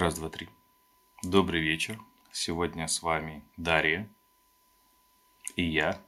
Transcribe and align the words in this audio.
Раз, 0.00 0.14
два, 0.14 0.30
три. 0.30 0.48
Добрый 1.22 1.60
вечер. 1.60 1.98
Сегодня 2.32 2.88
с 2.88 3.02
вами 3.02 3.42
Дарья 3.58 4.08
и 5.56 5.62
я. 5.62 6.00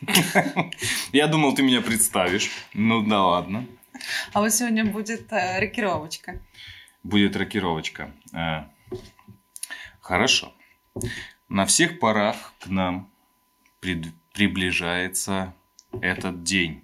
Я 1.12 1.28
думал, 1.28 1.54
ты 1.54 1.62
меня 1.62 1.82
представишь. 1.82 2.50
Ну 2.74 3.00
да 3.06 3.24
ладно. 3.24 3.64
А 4.32 4.40
вот 4.40 4.52
сегодня 4.52 4.84
будет 4.84 5.32
э, 5.32 5.60
рокировочка. 5.60 6.42
Будет 7.04 7.36
рокировочка. 7.36 8.12
Э, 8.32 8.64
Хорошо. 10.00 10.52
На 11.48 11.64
всех 11.64 12.00
парах 12.00 12.54
к 12.58 12.66
нам 12.66 13.08
приближается 14.32 15.54
этот 16.00 16.42
день. 16.42 16.82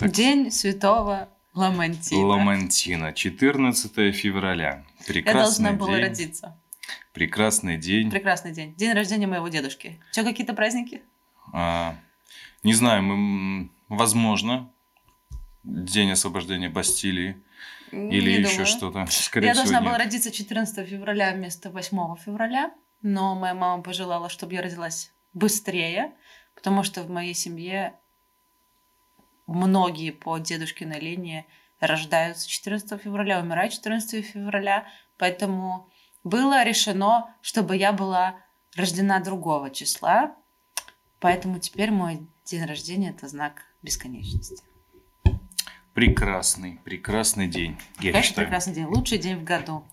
День 0.00 0.50
Святого 0.50 1.28
Ламантина. 1.60 2.26
Ламантина, 2.26 3.12
14 3.12 4.14
февраля. 4.14 4.84
Я 5.00 5.04
Прекрасный 5.06 5.64
должна 5.64 5.72
была 5.72 5.96
день. 5.96 6.04
родиться. 6.04 6.58
Прекрасный 7.12 7.76
день. 7.76 8.10
Прекрасный 8.10 8.52
день. 8.52 8.74
День 8.76 8.92
рождения 8.92 9.26
моего 9.26 9.48
дедушки. 9.48 10.00
Че, 10.12 10.22
какие-то 10.24 10.54
праздники? 10.54 11.02
А, 11.52 11.96
не 12.62 12.72
знаю, 12.74 13.02
мы, 13.02 13.70
возможно, 13.88 14.70
день 15.64 16.12
освобождения 16.12 16.68
Бастилии 16.68 17.36
или 17.92 18.30
Не 18.30 18.48
еще 18.48 18.64
что-то. 18.64 19.06
Скорее 19.10 19.48
Я 19.48 19.52
всего, 19.52 19.64
должна 19.64 19.80
нет. 19.80 19.88
была 19.88 19.98
родиться 19.98 20.30
14 20.30 20.88
февраля 20.88 21.32
вместо 21.32 21.70
8 21.70 22.16
февраля, 22.24 22.72
но 23.02 23.34
моя 23.34 23.54
мама 23.54 23.82
пожелала, 23.82 24.28
чтобы 24.28 24.54
я 24.54 24.62
родилась 24.62 25.12
быстрее, 25.34 26.12
потому 26.54 26.82
что 26.84 27.02
в 27.02 27.10
моей 27.10 27.34
семье 27.34 27.94
многие 29.46 30.12
по 30.12 30.38
дедушкиной 30.38 31.00
линии 31.00 31.44
рождаются 31.80 32.48
14 32.48 33.00
февраля, 33.00 33.40
умирают 33.40 33.72
14 33.72 34.24
февраля, 34.24 34.86
поэтому 35.16 35.90
было 36.22 36.62
решено, 36.62 37.34
чтобы 37.40 37.76
я 37.76 37.92
была 37.92 38.36
рождена 38.76 39.20
другого 39.20 39.70
числа, 39.70 40.36
поэтому 41.18 41.58
теперь 41.58 41.90
мой 41.90 42.26
день 42.44 42.64
рождения 42.64 43.10
это 43.10 43.26
знак 43.28 43.62
бесконечности. 43.82 44.62
Прекрасный, 45.94 46.78
прекрасный 46.84 47.48
день, 47.48 47.76
я 48.00 48.12
Конечно, 48.12 48.22
считаю. 48.22 48.46
прекрасный 48.46 48.74
день. 48.74 48.84
Лучший 48.86 49.18
день 49.18 49.36
в 49.36 49.44
году. 49.44 49.84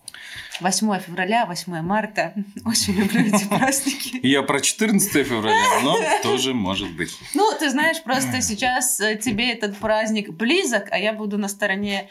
8 0.60 1.00
февраля, 1.00 1.44
8 1.46 1.80
марта. 1.82 2.34
Очень 2.64 2.94
люблю 2.94 3.20
эти 3.20 3.44
праздники. 3.48 4.20
Я 4.24 4.42
про 4.42 4.60
14 4.60 5.26
февраля, 5.26 5.80
но 5.82 5.96
тоже 6.22 6.54
может 6.54 6.94
быть. 6.96 7.16
Ну, 7.34 7.50
ты 7.58 7.68
знаешь, 7.70 8.02
просто 8.02 8.40
сейчас 8.42 9.00
э, 9.00 9.16
тебе 9.16 9.52
этот 9.52 9.76
праздник 9.78 10.30
близок, 10.30 10.86
а 10.92 10.98
я 10.98 11.12
буду 11.12 11.36
на 11.36 11.48
стороне 11.48 12.08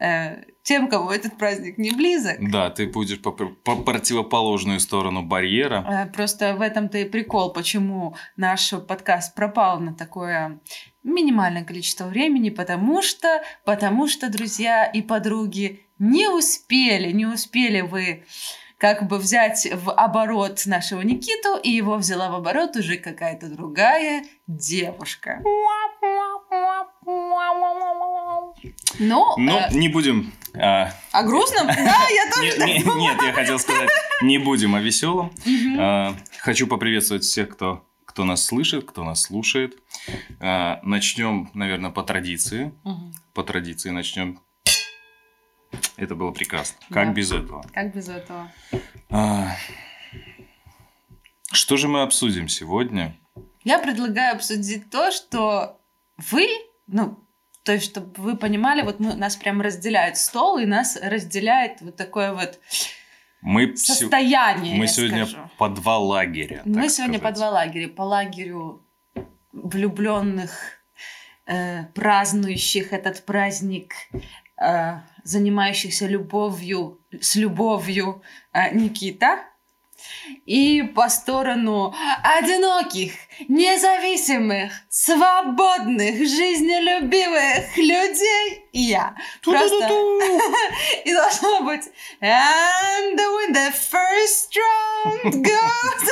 э, 0.00 0.44
тем, 0.62 0.88
кому 0.88 1.10
этот 1.10 1.36
праздник 1.38 1.76
не 1.78 1.90
близок. 1.92 2.36
Да, 2.50 2.70
ты 2.70 2.86
будешь 2.86 3.20
по, 3.20 3.32
по 3.32 3.76
противоположную 3.76 4.80
сторону 4.80 5.22
барьера. 5.22 6.06
Э, 6.08 6.12
Просто 6.12 6.56
в 6.56 6.62
этом-то 6.62 6.96
и 6.98 7.04
прикол, 7.04 7.52
почему 7.52 8.16
наш 8.36 8.70
подкаст 8.86 9.34
пропал 9.34 9.80
на 9.80 9.94
такое 9.94 10.60
минимальное 11.02 11.64
количество 11.64 12.04
времени, 12.06 12.50
потому 12.50 13.02
что, 13.02 13.42
потому 13.64 14.08
что, 14.08 14.28
друзья 14.28 14.84
и 14.84 15.02
подруги, 15.02 15.84
не 15.98 16.28
успели, 16.28 17.10
не 17.12 17.26
успели 17.26 17.80
вы 17.80 18.24
как 18.78 19.08
бы 19.08 19.18
взять 19.18 19.68
в 19.72 19.90
оборот 19.90 20.62
нашего 20.66 21.00
Никиту, 21.02 21.56
и 21.62 21.70
его 21.70 21.96
взяла 21.96 22.30
в 22.30 22.36
оборот 22.36 22.76
уже 22.76 22.96
какая-то 22.96 23.48
другая 23.48 24.24
девушка. 24.46 25.42
Ну, 29.00 29.34
Ну, 29.36 29.58
э, 29.58 29.68
не 29.72 29.88
будем... 29.88 30.32
а, 30.54 30.92
о 31.12 31.22
грустном? 31.24 31.66
Да, 31.76 32.06
я 32.08 32.30
тоже 32.32 32.58
нет, 32.98 33.16
я 33.22 33.32
хотел 33.32 33.58
сказать, 33.58 33.88
не 34.22 34.38
будем 34.38 34.74
о 34.74 34.80
веселом. 34.80 35.32
А, 35.78 36.14
Хочу 36.38 36.66
поприветствовать 36.66 37.24
всех, 37.24 37.50
кто, 37.50 37.84
кто 38.18 38.24
нас 38.24 38.44
слышит, 38.44 38.84
кто 38.84 39.04
нас 39.04 39.22
слушает. 39.22 39.78
А, 40.40 40.80
Начнем, 40.82 41.52
наверное, 41.54 41.90
по 41.92 42.02
традиции. 42.02 42.72
Мгм. 42.82 43.12
По 43.32 43.44
традиции 43.44 43.90
начнем. 43.90 44.40
Это 45.96 46.16
было 46.16 46.32
прекрасно. 46.32 46.76
Как 46.90 47.06
Да. 47.08 47.12
без 47.12 47.30
этого? 47.30 47.64
Как 47.72 47.94
без 47.94 48.08
этого? 48.08 48.50
А, 49.08 49.54
Что 51.52 51.76
же 51.76 51.86
мы 51.86 52.02
обсудим 52.02 52.48
сегодня? 52.48 53.16
Я 53.62 53.78
предлагаю 53.78 54.34
обсудить 54.34 54.90
то, 54.90 55.12
что 55.12 55.80
вы, 56.32 56.48
ну, 56.88 57.24
то 57.62 57.70
есть, 57.72 57.84
чтобы 57.84 58.12
вы 58.20 58.36
понимали, 58.36 58.82
вот 58.82 58.98
мы, 58.98 59.14
нас 59.14 59.36
прям 59.36 59.60
разделяет 59.60 60.16
стол, 60.16 60.58
и 60.58 60.66
нас 60.66 60.98
разделяет 61.00 61.80
вот 61.82 61.94
такое 61.94 62.32
вот 62.34 62.58
Мы, 63.40 63.76
состояние, 63.76 64.76
мы 64.76 64.88
сегодня 64.88 65.26
скажу. 65.26 65.50
по 65.58 65.68
два 65.68 65.98
лагеря. 65.98 66.62
Мы 66.64 66.88
сегодня 66.88 67.18
по 67.18 67.30
сказать. 67.30 67.36
два 67.36 67.50
лагеря. 67.50 67.88
По 67.88 68.02
лагерю 68.02 68.82
влюбленных, 69.52 70.50
э, 71.46 71.84
празднующих 71.94 72.92
этот 72.92 73.24
праздник, 73.24 73.94
э, 74.60 75.00
занимающихся 75.24 76.06
любовью, 76.06 77.00
с 77.20 77.36
любовью 77.36 78.22
э, 78.52 78.74
Никита. 78.74 79.44
И 80.46 80.82
по 80.82 81.08
сторону 81.08 81.94
одиноких, 82.22 83.12
независимых, 83.48 84.72
свободных, 84.88 86.16
жизнелюбивых 86.18 87.76
людей 87.76 88.64
я. 88.72 89.16
Просто... 89.42 89.76
И 91.04 91.12
должно 91.12 91.62
быть 91.62 91.84
And 92.20 93.16
when 93.16 93.52
the 93.52 93.72
first 93.72 94.56
round 94.56 95.42
goes... 95.42 96.08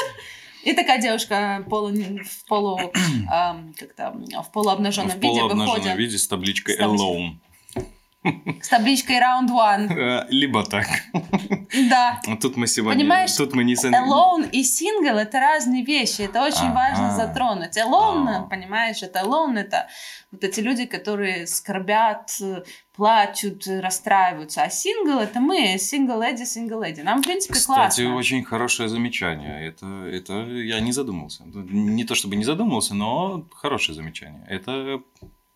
И 0.66 0.72
такая 0.72 1.00
девушка 1.00 1.64
полу, 1.70 1.92
в 1.92 2.44
полу, 2.48 2.76
эм, 2.78 3.72
как 3.78 3.94
там, 3.94 4.24
в 4.24 4.50
полуобнаженном 4.50 5.12
В 5.12 5.22
виде 5.22 5.38
полуобнаженном 5.38 5.66
выходит 5.66 5.96
виде 5.96 6.18
С 6.18 6.26
табличкой. 6.26 6.76
Alone. 6.76 7.36
С 8.62 8.68
табличкой 8.68 9.16
Round 9.16 9.48
One. 9.50 9.92
Э, 9.92 10.26
Либо 10.28 10.64
так. 10.64 10.86
Да. 11.90 12.20
Тут 12.40 12.56
мы 12.56 12.66
сегодня... 12.66 12.98
Понимаешь, 12.98 13.32
Тут 13.32 13.54
мы 13.54 13.64
не... 13.64 13.74
Alone 13.74 14.50
и 14.50 14.62
сингл 14.62 15.16
это 15.16 15.40
разные 15.40 15.84
вещи. 15.84 16.22
Это 16.22 16.42
очень 16.42 16.72
важно 16.72 17.14
затронуть. 17.14 17.76
Alone, 17.76 18.48
понимаешь, 18.48 19.02
это 19.02 19.20
alone 19.20 19.58
это 19.58 19.86
вот 20.32 20.44
эти 20.44 20.60
люди, 20.60 20.86
которые 20.86 21.46
скорбят, 21.46 22.30
э, 22.40 22.62
плачут, 22.94 23.66
э, 23.66 23.80
расстраиваются. 23.80 24.62
А 24.62 24.70
сингл 24.70 25.18
это 25.18 25.40
мы, 25.40 25.78
сингл 25.78 26.20
леди, 26.20 26.44
сингл 26.44 26.82
леди. 26.82 27.00
Нам, 27.00 27.22
в 27.22 27.24
принципе, 27.24 27.54
Кстати, 27.54 28.02
классно. 28.02 28.16
очень 28.16 28.44
хорошее 28.44 28.88
замечание. 28.88 29.66
Это, 29.68 29.86
это 29.86 30.32
я 30.46 30.80
не 30.80 30.92
задумался. 30.92 31.44
Не 31.44 32.04
то 32.04 32.14
чтобы 32.14 32.36
не 32.36 32.44
задумался, 32.44 32.94
но 32.94 33.46
хорошее 33.54 33.94
замечание. 33.94 34.44
Это 34.48 35.00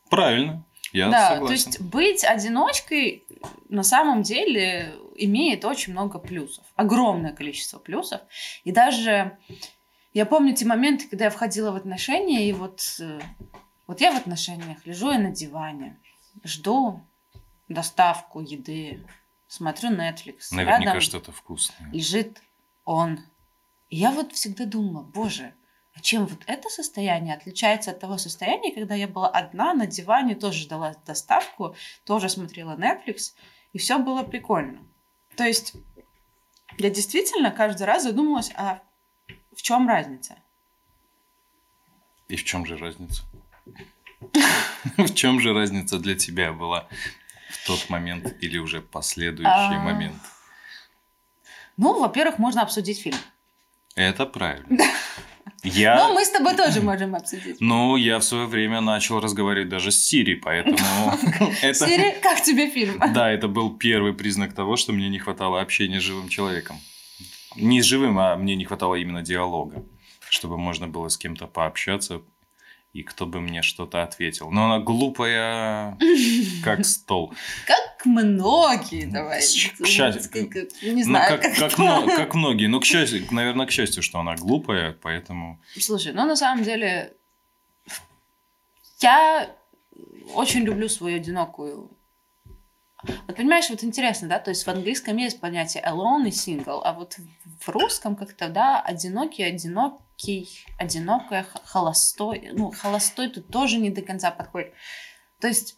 правильно. 0.09 0.65
Я 0.93 1.11
да, 1.11 1.29
согласен. 1.31 1.47
то 1.47 1.53
есть 1.53 1.81
быть 1.81 2.25
одиночкой 2.25 3.25
на 3.69 3.83
самом 3.83 4.23
деле 4.23 4.95
имеет 5.17 5.65
очень 5.65 5.93
много 5.93 6.19
плюсов. 6.19 6.65
Огромное 6.77 7.33
количество 7.33 7.79
плюсов. 7.79 8.21
И 8.65 8.73
даже 8.73 9.37
я 10.13 10.27
помню 10.27 10.55
те 10.55 10.67
моменты, 10.67 11.09
когда 11.09 11.27
я 11.27 11.31
входила 11.31 11.71
в 11.71 11.77
отношения, 11.77 12.49
и 12.49 12.53
вот, 12.53 12.83
э, 13.01 13.21
вот 13.87 14.01
я 14.01 14.13
в 14.13 14.17
отношениях, 14.17 14.85
лежу 14.85 15.11
я 15.11 15.19
на 15.19 15.31
диване, 15.31 15.99
жду 16.43 17.01
доставку 17.69 18.41
еды, 18.41 19.07
смотрю 19.47 19.91
Netflix. 19.91 20.49
Наверняка 20.53 21.01
что-то 21.01 21.33
вкусное. 21.33 21.91
лежит 21.93 22.43
он. 22.85 23.21
И 23.89 23.97
я 23.97 24.11
вот 24.11 24.33
всегда 24.33 24.65
думала, 24.65 25.03
боже, 25.03 25.55
чем 26.01 26.27
вот 26.27 26.43
это 26.47 26.69
состояние 26.69 27.35
отличается 27.35 27.91
от 27.91 28.01
того 28.01 28.17
состояния, 28.19 28.73
когда 28.73 28.95
я 28.95 29.09
была 29.09 29.29
одна 29.29 29.75
на 29.75 29.87
диване, 29.87 30.35
тоже 30.35 30.61
ждала 30.63 30.95
доставку, 31.07 31.77
тоже 32.05 32.29
смотрела 32.29 32.77
Netflix, 32.77 33.35
и 33.73 33.79
все 33.79 33.99
было 33.99 34.23
прикольно. 34.23 34.83
То 35.37 35.45
есть 35.45 35.75
я 36.79 36.91
действительно 36.91 37.51
каждый 37.51 37.85
раз 37.85 38.05
задумалась, 38.05 38.51
а 38.55 38.81
в 39.55 39.63
чем 39.63 39.89
разница? 39.89 40.37
И 42.29 42.37
в 42.37 42.45
чем 42.45 42.65
же 42.65 42.77
разница? 42.77 43.23
В 44.97 45.15
чем 45.15 45.41
же 45.41 45.55
разница 45.55 45.99
для 45.99 46.15
тебя 46.15 46.53
была 46.53 46.87
в 47.49 47.67
тот 47.67 47.89
момент 47.89 48.37
или 48.43 48.59
уже 48.59 48.81
последующий 48.83 49.77
А. 49.77 49.81
момент? 49.83 50.17
Ну, 51.77 51.99
во-первых, 51.99 52.39
можно 52.39 52.63
обсудить 52.63 53.01
фильм. 53.01 53.17
Это 53.95 54.27
правильно. 54.27 54.85
Я... 55.63 55.97
Но 55.97 56.15
мы 56.15 56.25
с 56.25 56.31
тобой 56.31 56.57
тоже 56.57 56.81
можем 56.81 57.15
обсудить. 57.15 57.57
Ну, 57.61 57.97
я 57.97 58.19
в 58.19 58.25
свое 58.25 58.47
время 58.47 58.81
начал 58.81 59.21
разговаривать 59.21 59.69
даже 59.69 59.91
с 59.91 60.03
Сири, 60.03 60.35
поэтому 60.35 60.79
это... 61.63 61.87
Сири, 61.87 62.17
как 62.23 62.43
тебе 62.43 62.71
фильм? 62.71 62.99
Да, 63.13 63.31
это 63.31 63.49
был 63.49 63.77
первый 63.77 64.15
признак 64.15 64.55
того, 64.55 64.77
что 64.77 64.93
мне 64.93 65.09
не 65.09 65.19
хватало 65.19 65.61
общения 65.61 66.01
с 66.01 66.05
живым 66.05 66.29
человеком. 66.29 66.81
Не 67.57 67.83
с 67.83 67.85
живым, 67.85 68.19
а 68.19 68.37
мне 68.37 68.57
не 68.57 68.65
хватало 68.65 68.95
именно 68.95 69.23
диалога, 69.23 69.85
чтобы 70.29 70.57
можно 70.57 70.89
было 70.89 71.09
с 71.09 71.19
кем-то 71.19 71.47
пообщаться, 71.47 72.23
и 72.93 73.03
кто 73.03 73.27
бы 73.27 73.41
мне 73.41 73.63
что-то 73.63 74.03
ответил. 74.03 74.51
Но 74.51 74.67
она 74.67 74.79
глупая, 74.79 75.99
как 76.65 76.85
стол. 76.85 77.35
Как 77.67 77.90
как 78.01 78.07
многие, 78.07 79.05
давай. 79.07 79.41
К 79.41 79.87
счастью, 79.87 80.49
Не 80.83 80.93
Ну, 80.93 81.03
знаю, 81.03 81.41
как, 81.41 81.55
как, 81.57 81.79
мно- 81.79 82.07
как 82.17 82.35
многие. 82.35 82.67
Ну, 82.67 82.81
к 82.81 82.85
счастью, 82.85 83.27
наверное, 83.31 83.67
к 83.67 83.71
счастью, 83.71 84.03
что 84.03 84.19
она 84.21 84.37
глупая, 84.37 84.97
поэтому... 85.03 85.61
Слушай, 85.79 86.13
ну 86.15 86.25
на 86.25 86.37
самом 86.37 86.65
деле 86.65 87.13
я 89.01 89.55
очень 90.35 90.61
люблю 90.61 90.89
свою 90.89 91.17
одинокую. 91.17 91.91
Вот 93.03 93.37
понимаешь, 93.37 93.71
вот 93.71 93.83
интересно, 93.83 94.29
да, 94.29 94.39
то 94.39 94.51
есть 94.51 94.67
в 94.67 94.69
английском 94.69 95.17
есть 95.17 95.41
понятие 95.41 95.83
alone 95.87 96.29
и 96.29 96.31
single, 96.31 96.83
а 96.85 96.93
вот 96.93 97.17
в 97.61 97.69
русском 97.69 98.15
как-то, 98.15 98.49
да, 98.49 98.81
одинокий, 98.81 99.43
одинокий, 99.43 100.49
одинокая, 100.79 101.47
холостой. 101.65 102.51
Ну, 102.53 102.71
холостой 102.71 103.29
тут 103.29 103.49
тоже 103.49 103.79
не 103.79 103.91
до 103.91 104.03
конца 104.03 104.31
подходит. 104.31 104.73
То 105.41 105.49
есть 105.49 105.77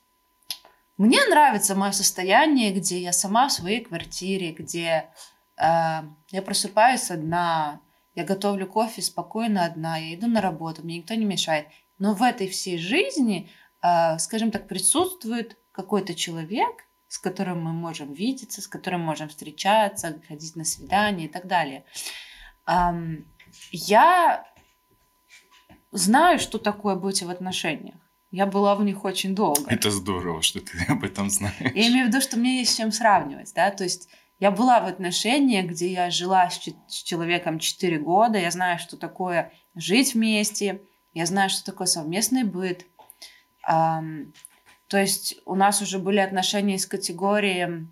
мне 0.99 1.25
нравится 1.25 1.75
мое 1.75 1.93
состояние, 1.93 2.73
где 2.73 3.01
я 3.01 3.13
сама 3.13 3.49
в 3.49 3.53
своей 3.53 3.83
квартире, 3.83 4.53
где 4.53 5.11
э, 5.57 6.03
я 6.31 6.43
просыпаюсь 6.45 7.11
одна, 7.11 7.81
я 8.15 8.25
готовлю 8.25 8.67
кофе 8.67 9.01
спокойно 9.03 9.65
одна, 9.65 9.97
я 9.97 10.15
иду 10.15 10.27
на 10.27 10.41
работу, 10.41 10.83
мне 10.83 10.99
никто 10.99 11.15
не 11.15 11.25
мешает. 11.25 11.67
Но 11.99 12.15
в 12.15 12.23
этой 12.23 12.49
всей 12.49 12.79
жизни, 12.79 13.51
э, 13.83 14.19
скажем 14.19 14.51
так, 14.51 14.69
присутствует 14.69 15.57
какой-то 15.73 16.15
человек, 16.15 16.85
с 17.09 17.19
которым 17.19 17.63
мы 17.63 17.73
можем 17.73 18.13
видеться, 18.13 18.61
с 18.63 18.69
которым 18.69 19.01
можем 19.01 19.29
встречаться, 19.29 20.21
ходить 20.29 20.57
на 20.57 20.65
свидания 20.65 21.27
и 21.27 21.29
так 21.29 21.47
далее. 21.47 21.85
Ам, 22.65 23.25
я 23.71 24.47
знаю, 25.91 26.39
что 26.39 26.59
такое 26.59 26.95
быть 26.97 27.23
в 27.23 27.31
отношениях. 27.31 27.97
Я 28.33 28.47
была 28.47 28.75
в 28.75 28.83
них 28.83 29.05
очень 29.05 29.35
долго. 29.35 29.71
Это 29.71 29.91
здорово, 29.91 30.43
что 30.43 30.61
ты 30.61 30.73
об 30.89 31.05
этом 31.05 31.31
знаешь. 31.31 31.55
Я 31.61 31.87
имею 31.89 32.07
в 32.07 32.09
виду, 32.09 32.21
что 32.21 32.37
мне 32.39 32.59
есть 32.61 32.73
с 32.73 32.77
чем 32.77 32.91
сравнивать, 32.91 33.53
да, 33.55 33.71
то 33.71 33.85
есть 33.85 34.09
я 34.41 34.51
была 34.51 34.81
в 34.81 34.87
отношениях, 34.87 35.67
где 35.67 35.93
я 35.93 36.11
жила 36.11 36.51
с, 36.51 36.59
с 36.89 37.03
человеком 37.03 37.59
4 37.61 37.99
года, 37.99 38.39
я 38.39 38.51
знаю, 38.51 38.79
что 38.81 38.97
такое 38.97 39.53
жить 39.77 40.15
вместе, 40.15 40.81
я 41.15 41.27
знаю, 41.27 41.51
что 41.51 41.65
такое 41.65 41.87
совместный 41.87 42.43
быт. 42.43 42.87
Ам, 43.65 44.33
то 44.89 44.97
есть 44.99 45.37
у 45.45 45.55
нас 45.55 45.81
уже 45.83 45.99
были 45.99 46.19
отношения 46.19 46.75
из 46.75 46.87
категории, 46.87 47.87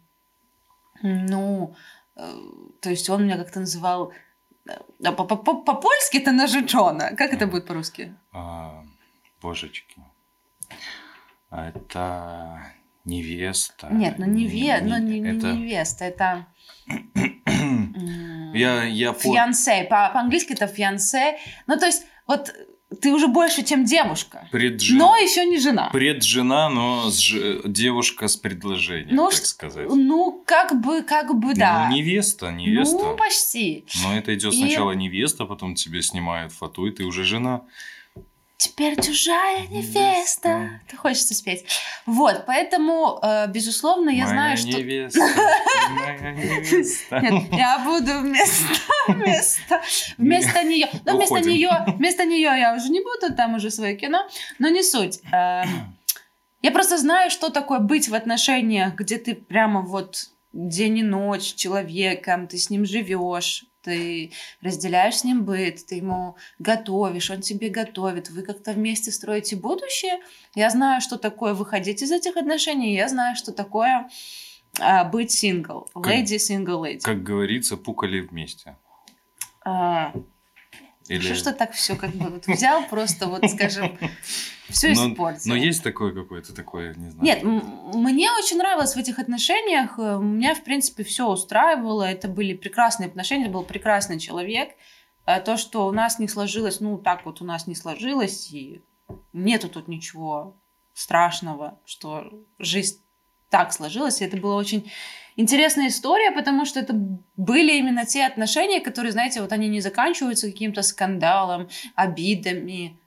ну, 1.02 1.74
э, 2.16 2.34
то 2.80 2.90
есть 2.90 3.08
он 3.10 3.24
меня 3.24 3.36
как-то 3.36 3.60
называл, 3.60 4.12
э, 4.66 5.12
по- 5.12 5.24
по- 5.24 5.36
по- 5.36 5.62
по-польски 5.62 6.16
это 6.18 6.32
нажичона, 6.32 7.14
как 7.14 7.32
это 7.32 7.46
будет 7.46 7.66
по-русски? 7.66 8.14
А, 8.32 8.82
божечки. 9.40 10.02
А 11.50 11.68
Это 11.68 12.72
невеста. 13.04 13.88
Нет, 13.90 14.18
ну 14.18 14.26
не, 14.26 14.46
ве, 14.46 14.80
ну, 14.82 14.98
не, 14.98 15.20
не 15.20 15.30
это... 15.38 15.52
невеста, 15.52 16.04
это... 16.04 16.46
Я, 18.54 18.84
я 18.84 19.12
Фиансе. 19.12 19.84
По- 19.88 20.10
По-английски 20.12 20.52
это 20.52 20.66
фиансе. 20.66 21.38
Ну, 21.66 21.76
то 21.78 21.86
есть, 21.86 22.04
вот 22.26 22.52
ты 23.00 23.12
уже 23.12 23.28
больше, 23.28 23.62
чем 23.62 23.84
девушка. 23.84 24.48
преджи- 24.52 24.94
Но 24.96 25.16
еще 25.16 25.44
не 25.46 25.58
жена. 25.58 25.90
Преджена, 25.90 26.68
но 26.68 27.10
с 27.10 27.18
ж- 27.18 27.62
девушка 27.64 28.26
с 28.26 28.36
предложением, 28.36 29.14
Ну, 29.14 29.30
так 29.30 29.44
сказать. 29.44 29.86
Ну, 29.88 30.42
как 30.44 30.80
бы, 30.80 31.02
как 31.02 31.38
бы, 31.38 31.54
да. 31.54 31.86
Ну, 31.88 31.94
невеста, 31.96 32.50
невеста. 32.50 32.96
Ну, 32.98 33.16
почти. 33.16 33.86
Но 34.02 34.16
это 34.16 34.34
идет 34.34 34.52
И- 34.52 34.56
сначала 34.56 34.92
невеста, 34.92 35.44
потом 35.46 35.74
тебе 35.76 36.02
снимают 36.02 36.52
фату, 36.52 36.86
и 36.86 36.90
ты 36.90 37.04
уже 37.04 37.24
жена. 37.24 37.62
Теперь 38.60 39.00
чужая 39.00 39.66
невеста. 39.68 40.82
Ты 40.86 40.94
хочется 40.94 41.32
спеть. 41.32 41.64
Вот, 42.04 42.44
поэтому, 42.46 43.18
э, 43.22 43.46
безусловно, 43.48 44.10
я 44.10 44.24
Моя 44.24 44.28
знаю, 44.28 44.56
что... 44.58 44.68
невеста, 44.68 45.18
моя 45.88 46.32
невеста. 46.32 47.20
Нет, 47.20 47.44
я 47.52 47.78
буду 47.78 48.18
вместо, 48.20 48.66
вместо, 49.08 49.80
вместо 50.18 50.62
нее. 50.62 50.90
Но 51.06 51.16
вместо 51.16 51.36
Уходим. 51.36 51.52
нее, 51.52 51.70
вместо 51.96 52.26
нее 52.26 52.52
я 52.60 52.74
уже 52.76 52.90
не 52.90 53.00
буду, 53.00 53.34
там 53.34 53.54
уже 53.54 53.70
свое 53.70 53.96
кино, 53.96 54.28
но 54.58 54.68
не 54.68 54.82
суть. 54.82 55.20
Эм, 55.32 55.96
Я 56.60 56.70
просто 56.70 56.98
знаю, 56.98 57.30
что 57.30 57.48
такое 57.48 57.78
быть 57.78 58.10
в 58.10 58.14
отношениях, 58.14 58.94
где 58.94 59.16
ты 59.16 59.34
прямо 59.34 59.80
вот 59.80 60.28
день 60.52 60.98
и 60.98 61.02
ночь 61.02 61.48
с 61.48 61.54
человеком, 61.54 62.46
ты 62.46 62.58
с 62.58 62.68
ним 62.68 62.84
живешь, 62.84 63.64
ты 63.82 64.32
разделяешь 64.60 65.18
с 65.18 65.24
ним 65.24 65.44
быт, 65.44 65.86
ты 65.86 65.96
ему 65.96 66.36
готовишь, 66.58 67.30
он 67.30 67.40
тебе 67.40 67.68
готовит, 67.68 68.30
вы 68.30 68.42
как-то 68.42 68.72
вместе 68.72 69.10
строите 69.10 69.56
будущее. 69.56 70.20
Я 70.54 70.70
знаю, 70.70 71.00
что 71.00 71.18
такое 71.18 71.54
выходить 71.54 72.02
из 72.02 72.12
этих 72.12 72.36
отношений, 72.36 72.94
я 72.94 73.08
знаю, 73.08 73.36
что 73.36 73.52
такое 73.52 74.08
а, 74.78 75.04
быть 75.04 75.32
сингл, 75.32 75.88
lady 75.94 76.36
single 76.36 76.82
lady. 76.82 77.00
Как 77.00 77.22
говорится, 77.22 77.76
пукали 77.76 78.20
вместе. 78.20 78.76
А, 79.64 80.12
Или... 81.10 81.22
Что 81.22 81.34
ж 81.34 81.42
ты 81.42 81.52
так 81.54 81.72
все 81.72 81.96
как 81.96 82.10
бы 82.12 82.30
вот 82.30 82.46
взял 82.46 82.86
просто 82.86 83.26
вот, 83.26 83.42
скажем, 83.50 83.98
все 84.68 84.92
испортил. 84.92 85.50
Но 85.50 85.56
есть 85.56 85.82
такое 85.82 86.12
какое-то 86.12 86.54
такое, 86.54 86.94
не 86.94 87.10
знаю. 87.10 87.24
Нет, 87.24 87.42
мне 87.42 88.30
очень 88.30 88.58
нравилось 88.58 88.94
в 88.94 88.96
этих 88.96 89.18
отношениях. 89.18 89.98
э, 89.98 90.18
Меня, 90.20 90.54
в 90.54 90.62
принципе, 90.62 91.02
все 91.02 91.26
устраивало. 91.26 92.04
Это 92.04 92.28
были 92.28 92.54
прекрасные 92.54 93.08
отношения, 93.08 93.46
это 93.46 93.52
был 93.52 93.64
прекрасный 93.64 94.20
человек. 94.20 94.70
А 95.24 95.40
то, 95.40 95.56
что 95.56 95.88
у 95.88 95.90
нас 95.90 96.20
не 96.20 96.28
сложилось, 96.28 96.78
ну, 96.78 96.96
так 96.96 97.26
вот 97.26 97.42
у 97.42 97.44
нас 97.44 97.66
не 97.66 97.74
сложилось, 97.74 98.48
и 98.52 98.80
нету 99.32 99.68
тут 99.68 99.88
ничего 99.88 100.56
страшного, 100.94 101.80
что 101.84 102.32
жизнь 102.60 103.00
так 103.48 103.72
сложилась. 103.72 104.20
И 104.20 104.24
это 104.24 104.36
была 104.36 104.54
очень 104.54 104.92
интересная 105.40 105.88
история, 105.88 106.30
потому 106.30 106.64
что 106.64 106.80
это 106.80 106.92
были 107.36 107.78
именно 107.78 108.04
те 108.06 108.26
отношения, 108.26 108.80
которые, 108.80 109.12
знаете, 109.12 109.40
вот 109.40 109.52
они 109.52 109.68
не 109.68 109.80
заканчиваются 109.80 110.50
каким-то 110.50 110.82
скандалом, 110.82 111.68
обидами, 111.94 113.00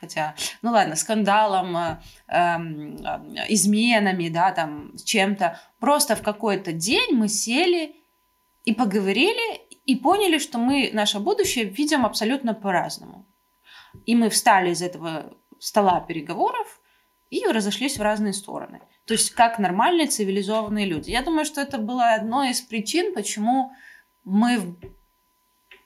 хотя, 0.00 0.34
ну 0.62 0.72
ладно, 0.72 0.96
скандалом, 0.96 1.76
э, 1.76 1.98
эм, 2.28 2.96
э, 2.96 3.46
изменами, 3.48 4.28
да, 4.28 4.50
там, 4.52 4.92
чем-то. 5.04 5.60
Просто 5.80 6.16
в 6.16 6.22
какой-то 6.22 6.72
день 6.72 7.14
мы 7.14 7.28
сели 7.28 7.96
и 8.64 8.74
поговорили, 8.74 9.60
и 9.86 9.96
поняли, 9.96 10.38
что 10.38 10.58
мы 10.58 10.90
наше 10.92 11.18
будущее 11.18 11.64
видим 11.64 12.04
абсолютно 12.04 12.54
по-разному. 12.54 13.26
И 14.06 14.14
мы 14.14 14.28
встали 14.28 14.70
из 14.70 14.82
этого 14.82 15.32
стола 15.58 16.00
переговоров 16.00 16.81
и 17.32 17.46
разошлись 17.46 17.96
в 17.96 18.02
разные 18.02 18.34
стороны. 18.34 18.80
То 19.06 19.14
есть 19.14 19.30
как 19.30 19.58
нормальные 19.58 20.06
цивилизованные 20.08 20.84
люди. 20.84 21.10
Я 21.10 21.22
думаю, 21.22 21.46
что 21.46 21.62
это 21.62 21.78
было 21.78 22.12
одной 22.12 22.50
из 22.50 22.60
причин, 22.60 23.14
почему 23.14 23.72
мы 24.22 24.76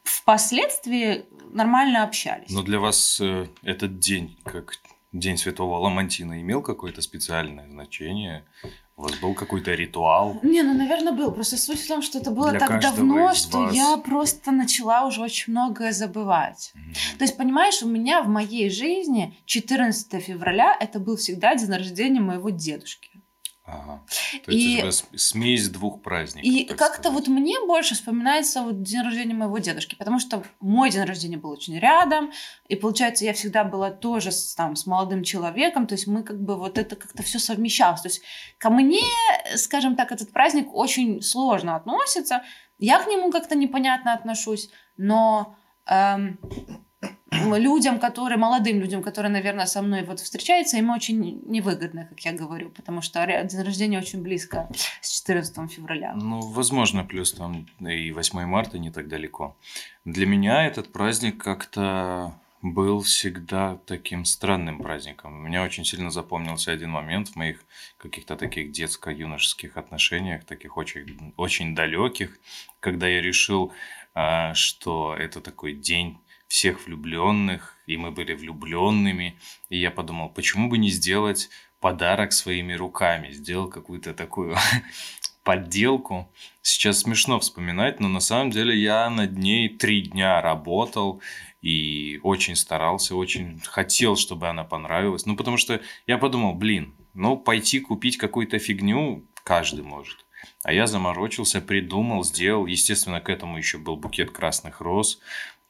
впоследствии 0.02 1.24
нормально 1.52 2.02
общались. 2.02 2.50
Но 2.50 2.62
для 2.62 2.80
вас 2.80 3.20
э, 3.20 3.46
этот 3.62 4.00
день, 4.00 4.38
как 4.44 4.74
День 5.12 5.38
Святого 5.38 5.78
Ламантина, 5.78 6.40
имел 6.42 6.62
какое-то 6.62 7.00
специальное 7.00 7.68
значение? 7.68 8.44
У 8.98 9.02
вас 9.02 9.14
был 9.16 9.34
какой-то 9.34 9.74
ритуал? 9.74 10.38
Не, 10.42 10.62
ну, 10.62 10.72
наверное, 10.72 11.12
был. 11.12 11.30
Просто 11.30 11.58
суть 11.58 11.80
в 11.80 11.86
том, 11.86 12.00
что 12.00 12.18
это 12.18 12.30
было 12.30 12.50
Для 12.50 12.60
так 12.60 12.80
давно, 12.80 13.34
что 13.34 13.58
вас. 13.58 13.74
я 13.74 13.98
просто 13.98 14.52
начала 14.52 15.04
уже 15.06 15.20
очень 15.20 15.52
многое 15.52 15.92
забывать. 15.92 16.72
Мгм. 16.74 16.94
То 17.18 17.24
есть, 17.24 17.36
понимаешь, 17.36 17.82
у 17.82 17.88
меня 17.88 18.22
в 18.22 18.28
моей 18.28 18.70
жизни 18.70 19.36
14 19.44 20.18
февраля 20.22 20.74
это 20.80 20.98
был 20.98 21.16
всегда 21.16 21.54
день 21.54 21.70
рождения 21.70 22.20
моего 22.20 22.48
дедушки. 22.48 23.10
Ага. 23.66 24.00
То 24.44 24.52
есть 24.52 24.64
И- 24.64 24.76
у 24.76 24.80
тебя 24.80 25.18
смесь 25.18 25.68
двух 25.68 26.00
праздников. 26.00 26.48
И 26.48 26.64
как-то 26.64 27.10
вот 27.10 27.26
мне 27.26 27.56
больше 27.66 27.94
вспоминается 27.94 28.62
вот 28.62 28.82
день 28.82 29.02
рождения 29.02 29.34
моего 29.34 29.58
дедушки, 29.58 29.96
потому 29.96 30.20
что 30.20 30.44
мой 30.60 30.90
день 30.90 31.02
рождения 31.02 31.36
был 31.36 31.50
очень 31.50 31.76
рядом, 31.78 32.30
и 32.68 32.76
получается, 32.76 33.24
я 33.24 33.32
всегда 33.32 33.64
была 33.64 33.90
тоже 33.90 34.30
с, 34.30 34.54
там, 34.54 34.76
с 34.76 34.86
молодым 34.86 35.24
человеком, 35.24 35.88
то 35.88 35.94
есть 35.94 36.06
мы 36.06 36.22
как 36.22 36.40
бы 36.40 36.56
вот 36.56 36.78
это 36.78 36.94
как-то 36.94 37.24
все 37.24 37.40
совмещалось. 37.40 38.02
То 38.02 38.08
есть 38.08 38.22
ко 38.58 38.70
мне, 38.70 39.02
скажем 39.56 39.96
так, 39.96 40.12
этот 40.12 40.32
праздник 40.32 40.72
очень 40.72 41.20
сложно 41.20 41.74
относится, 41.74 42.44
я 42.78 43.00
к 43.02 43.08
нему 43.08 43.32
как-то 43.32 43.56
непонятно 43.56 44.12
отношусь, 44.12 44.70
но 44.96 45.56
эм, 45.86 46.38
людям, 47.56 47.98
которые, 47.98 48.38
молодым 48.38 48.80
людям, 48.80 49.02
которые, 49.02 49.30
наверное, 49.32 49.66
со 49.66 49.82
мной 49.82 50.04
вот 50.04 50.20
встречаются, 50.20 50.76
им 50.76 50.90
очень 50.90 51.42
невыгодно, 51.46 52.06
как 52.06 52.20
я 52.20 52.32
говорю, 52.32 52.70
потому 52.70 53.02
что 53.02 53.24
день 53.26 53.62
рождения 53.62 53.98
очень 53.98 54.22
близко 54.22 54.68
с 55.00 55.20
14 55.20 55.70
февраля. 55.70 56.14
Ну, 56.14 56.40
возможно, 56.40 57.04
плюс 57.04 57.32
там 57.32 57.66
и 57.80 58.12
8 58.12 58.44
марта 58.46 58.78
не 58.78 58.90
так 58.90 59.08
далеко. 59.08 59.56
Для 60.04 60.26
меня 60.26 60.66
этот 60.66 60.92
праздник 60.92 61.42
как-то 61.42 62.34
был 62.62 63.02
всегда 63.02 63.78
таким 63.86 64.24
странным 64.24 64.78
праздником. 64.78 65.44
Меня 65.44 65.62
очень 65.62 65.84
сильно 65.84 66.10
запомнился 66.10 66.72
один 66.72 66.90
момент 66.90 67.28
в 67.28 67.36
моих 67.36 67.64
каких-то 67.98 68.36
таких 68.36 68.72
детско-юношеских 68.72 69.76
отношениях, 69.76 70.44
таких 70.44 70.76
очень, 70.76 71.32
очень 71.36 71.74
далеких, 71.74 72.38
когда 72.80 73.06
я 73.06 73.20
решил, 73.20 73.72
а, 74.14 74.54
что 74.54 75.14
это 75.14 75.40
такой 75.40 75.74
день 75.74 76.18
всех 76.48 76.86
влюбленных, 76.86 77.76
и 77.86 77.96
мы 77.96 78.10
были 78.10 78.34
влюбленными. 78.34 79.38
И 79.68 79.78
я 79.78 79.90
подумал, 79.90 80.28
почему 80.28 80.68
бы 80.68 80.78
не 80.78 80.90
сделать 80.90 81.48
подарок 81.80 82.32
своими 82.32 82.72
руками, 82.72 83.30
сделал 83.30 83.68
какую-то 83.68 84.14
такую 84.14 84.56
подделку. 85.44 86.32
Сейчас 86.62 87.00
смешно 87.00 87.38
вспоминать, 87.38 88.00
но 88.00 88.08
на 88.08 88.20
самом 88.20 88.50
деле 88.50 88.76
я 88.76 89.08
над 89.10 89.36
ней 89.38 89.68
три 89.68 90.02
дня 90.02 90.40
работал 90.40 91.22
и 91.62 92.20
очень 92.22 92.56
старался, 92.56 93.16
очень 93.16 93.60
хотел, 93.64 94.16
чтобы 94.16 94.48
она 94.48 94.64
понравилась. 94.64 95.26
Ну, 95.26 95.36
потому 95.36 95.56
что 95.56 95.80
я 96.06 96.18
подумал, 96.18 96.54
блин, 96.54 96.94
ну, 97.14 97.36
пойти 97.36 97.80
купить 97.80 98.16
какую-то 98.18 98.58
фигню 98.58 99.24
каждый 99.42 99.84
может. 99.84 100.26
А 100.62 100.72
я 100.72 100.86
заморочился, 100.86 101.60
придумал, 101.60 102.24
сделал. 102.24 102.66
Естественно, 102.66 103.20
к 103.20 103.28
этому 103.28 103.56
еще 103.56 103.78
был 103.78 103.96
букет 103.96 104.30
красных 104.30 104.80
роз. 104.80 105.20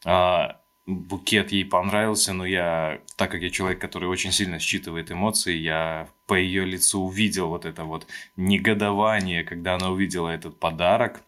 А, 0.05 0.61
букет 0.87 1.53
ей 1.53 1.65
понравился, 1.65 2.33
но 2.33 2.47
я, 2.47 3.01
так 3.17 3.31
как 3.31 3.43
я 3.43 3.51
человек, 3.51 3.81
который 3.81 4.09
очень 4.09 4.33
сильно 4.33 4.59
считывает 4.59 5.11
эмоции, 5.11 5.57
я 5.57 6.09
по 6.27 6.35
ее 6.35 6.65
лицу 6.65 7.03
увидел 7.03 7.49
вот 7.49 7.65
это 7.65 7.85
вот 7.85 8.07
негодование, 8.37 9.45
когда 9.45 9.75
она 9.75 9.91
увидела 9.91 10.29
этот 10.29 10.59
подарок. 10.59 11.23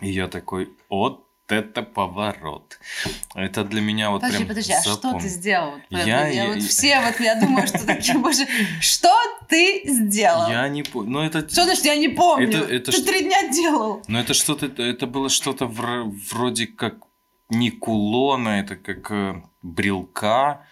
И 0.00 0.10
я 0.10 0.28
такой, 0.28 0.70
вот 0.88 1.26
это 1.48 1.82
поворот. 1.82 2.78
Это 3.34 3.64
для 3.64 3.80
меня 3.80 4.10
вот 4.10 4.20
подожди, 4.20 4.38
прям 4.38 4.48
Подожди, 4.48 4.72
а 4.72 4.82
что 4.82 5.18
ты 5.18 5.28
сделал? 5.28 5.74
Я, 5.90 6.04
я, 6.04 6.28
я, 6.28 6.46
вот 6.48 6.62
все 6.62 7.00
вот, 7.00 7.20
я 7.20 7.40
думаю, 7.40 7.66
что 7.66 7.86
такие, 7.86 8.18
боже, 8.18 8.46
что 8.80 9.12
ты 9.48 9.82
сделал? 9.86 10.50
Я 10.50 10.68
не 10.68 10.82
помню. 10.82 11.10
Ну, 11.10 11.20
это... 11.22 11.48
Что 11.48 11.64
значит, 11.64 11.84
я 11.84 11.96
не 11.96 12.08
помню? 12.08 12.48
Это, 12.48 12.58
это 12.58 12.92
ты 12.92 12.98
что... 12.98 13.06
три 13.06 13.24
дня 13.24 13.48
делал. 13.48 14.02
Ну, 14.08 14.18
это 14.18 14.34
что-то, 14.34 14.66
это 14.82 15.06
было 15.06 15.28
что-то 15.28 15.66
вроде 15.66 16.66
как 16.66 17.05
не 17.48 17.70
кулона, 17.70 18.60
это 18.60 18.76
как 18.76 19.10
э, 19.10 19.42
брелка 19.62 20.66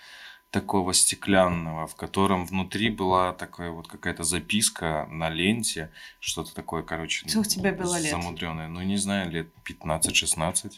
такого 0.50 0.94
стеклянного, 0.94 1.88
в 1.88 1.96
котором 1.96 2.46
внутри 2.46 2.88
была 2.88 3.32
такая 3.32 3.72
вот 3.72 3.88
какая-то 3.88 4.22
записка 4.22 5.04
на 5.10 5.28
ленте, 5.28 5.90
что-то 6.20 6.54
такое, 6.54 6.84
короче, 6.84 7.28
Сколько 7.28 7.48
тебе 7.48 7.72
было 7.72 7.98
лет? 7.98 8.12
замудренное. 8.12 8.68
Ну, 8.68 8.80
не 8.82 8.96
знаю, 8.96 9.32
лет 9.32 9.48
15-16, 9.68 10.70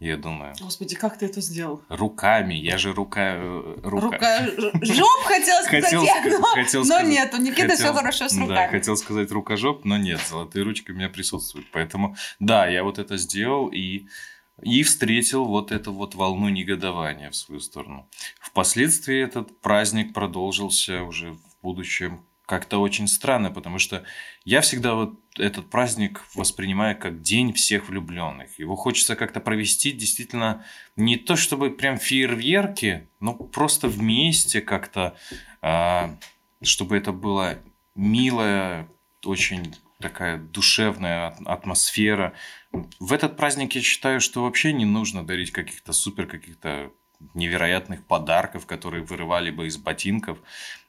я 0.00 0.18
думаю. 0.18 0.54
Господи, 0.60 0.96
как 0.96 1.16
ты 1.18 1.24
это 1.26 1.40
сделал? 1.40 1.82
Руками, 1.88 2.52
я 2.54 2.76
же 2.76 2.92
рука... 2.92 3.36
э, 3.36 3.78
рука... 3.84 4.06
Рука... 4.10 4.46
Жоп 4.82 5.22
хотел 5.24 5.62
сказать 5.62 5.84
Хотел 5.84 6.02
я, 6.04 6.22
но, 6.38 6.42
хотел 6.54 6.80
но 6.82 6.86
сказать- 6.86 7.06
нет, 7.06 7.32
у 7.34 7.38
Никиты 7.38 7.68
все 7.68 7.76
хотел- 7.84 7.94
хорошо 7.94 8.28
с 8.28 8.34
Да, 8.34 8.40
руками. 8.42 8.70
хотел 8.70 8.96
сказать 8.98 9.30
рукожоп, 9.32 9.86
но 9.86 9.96
нет, 9.96 10.20
золотые 10.28 10.62
ручки 10.62 10.90
у 10.90 10.94
меня 10.94 11.08
присутствуют. 11.08 11.68
Поэтому, 11.72 12.16
да, 12.38 12.66
я 12.66 12.84
вот 12.84 12.98
это 12.98 13.16
сделал 13.16 13.68
и, 13.68 14.08
и 14.62 14.82
встретил 14.82 15.44
вот 15.44 15.72
эту 15.72 15.92
вот 15.92 16.14
волну 16.14 16.48
негодования 16.48 17.30
в 17.30 17.36
свою 17.36 17.60
сторону. 17.60 18.08
Впоследствии 18.40 19.18
этот 19.18 19.60
праздник 19.60 20.14
продолжился 20.14 21.02
уже 21.02 21.32
в 21.32 21.40
будущем 21.62 22.24
как-то 22.46 22.78
очень 22.78 23.08
странно, 23.08 23.50
потому 23.50 23.78
что 23.78 24.04
я 24.44 24.60
всегда 24.60 24.94
вот 24.94 25.18
этот 25.36 25.68
праздник 25.68 26.24
воспринимаю 26.34 26.96
как 26.96 27.20
день 27.20 27.52
всех 27.52 27.88
влюбленных. 27.88 28.58
Его 28.58 28.76
хочется 28.76 29.16
как-то 29.16 29.40
провести 29.40 29.90
действительно 29.90 30.64
не 30.94 31.16
то 31.16 31.34
чтобы 31.36 31.70
прям 31.70 31.98
фейерверки, 31.98 33.08
но 33.18 33.34
просто 33.34 33.88
вместе 33.88 34.60
как-то, 34.60 35.16
а, 35.60 36.16
чтобы 36.62 36.96
это 36.96 37.12
была 37.12 37.56
милая, 37.96 38.88
очень 39.24 39.74
такая 40.00 40.38
душевная 40.38 41.36
атмосфера. 41.44 42.34
В 43.00 43.12
этот 43.12 43.36
праздник 43.36 43.74
я 43.74 43.82
считаю, 43.82 44.20
что 44.20 44.42
вообще 44.42 44.72
не 44.72 44.84
нужно 44.84 45.24
дарить 45.26 45.52
каких-то 45.52 45.92
супер, 45.92 46.26
каких-то 46.26 46.92
невероятных 47.34 48.04
подарков, 48.04 48.66
которые 48.66 49.02
вырывали 49.02 49.50
бы 49.50 49.66
из 49.66 49.76
ботинков. 49.78 50.38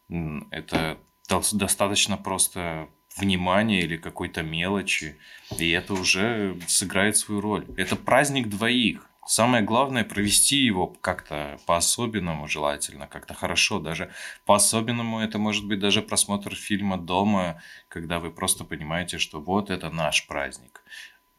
Это 0.10 0.98
дос- 1.30 1.56
достаточно 1.56 2.18
просто 2.18 2.90
внимания 3.16 3.82
или 3.82 3.98
какой-то 3.98 4.44
мелочи, 4.44 5.18
и 5.58 5.70
это 5.72 5.94
уже 5.94 6.60
сыграет 6.68 7.18
свою 7.18 7.42
роль. 7.42 7.66
Это 7.78 7.96
праздник 7.96 8.48
двоих. 8.48 9.07
Самое 9.28 9.62
главное 9.62 10.06
провести 10.06 10.56
его 10.56 10.88
как-то 10.88 11.60
по-особенному 11.66 12.48
желательно, 12.48 13.08
как-то 13.08 13.34
хорошо. 13.34 13.80
Даже 13.80 14.10
по-особенному 14.46 15.20
это 15.20 15.38
может 15.38 15.68
быть 15.68 15.80
даже 15.80 16.02
просмотр 16.02 16.56
фильма 16.56 16.98
дома, 16.98 17.62
когда 17.90 18.20
вы 18.20 18.32
просто 18.32 18.64
понимаете, 18.64 19.18
что 19.18 19.42
вот 19.42 19.70
это 19.70 19.90
наш 19.90 20.28
праздник. 20.28 20.82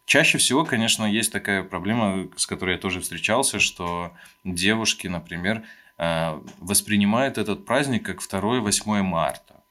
Чаще 0.04 0.36
всего, 0.36 0.64
конечно, 0.64 1.04
есть 1.04 1.32
такая 1.32 1.62
проблема, 1.62 2.28
с 2.36 2.46
которой 2.46 2.74
я 2.74 2.78
тоже 2.78 3.00
встречался, 3.00 3.58
что 3.58 4.12
девушки, 4.44 5.06
например, 5.06 5.64
э, 5.96 6.40
воспринимают 6.58 7.38
этот 7.38 7.64
праздник 7.64 8.04
как 8.04 8.20
2-8 8.20 9.02
марта. 9.02 9.64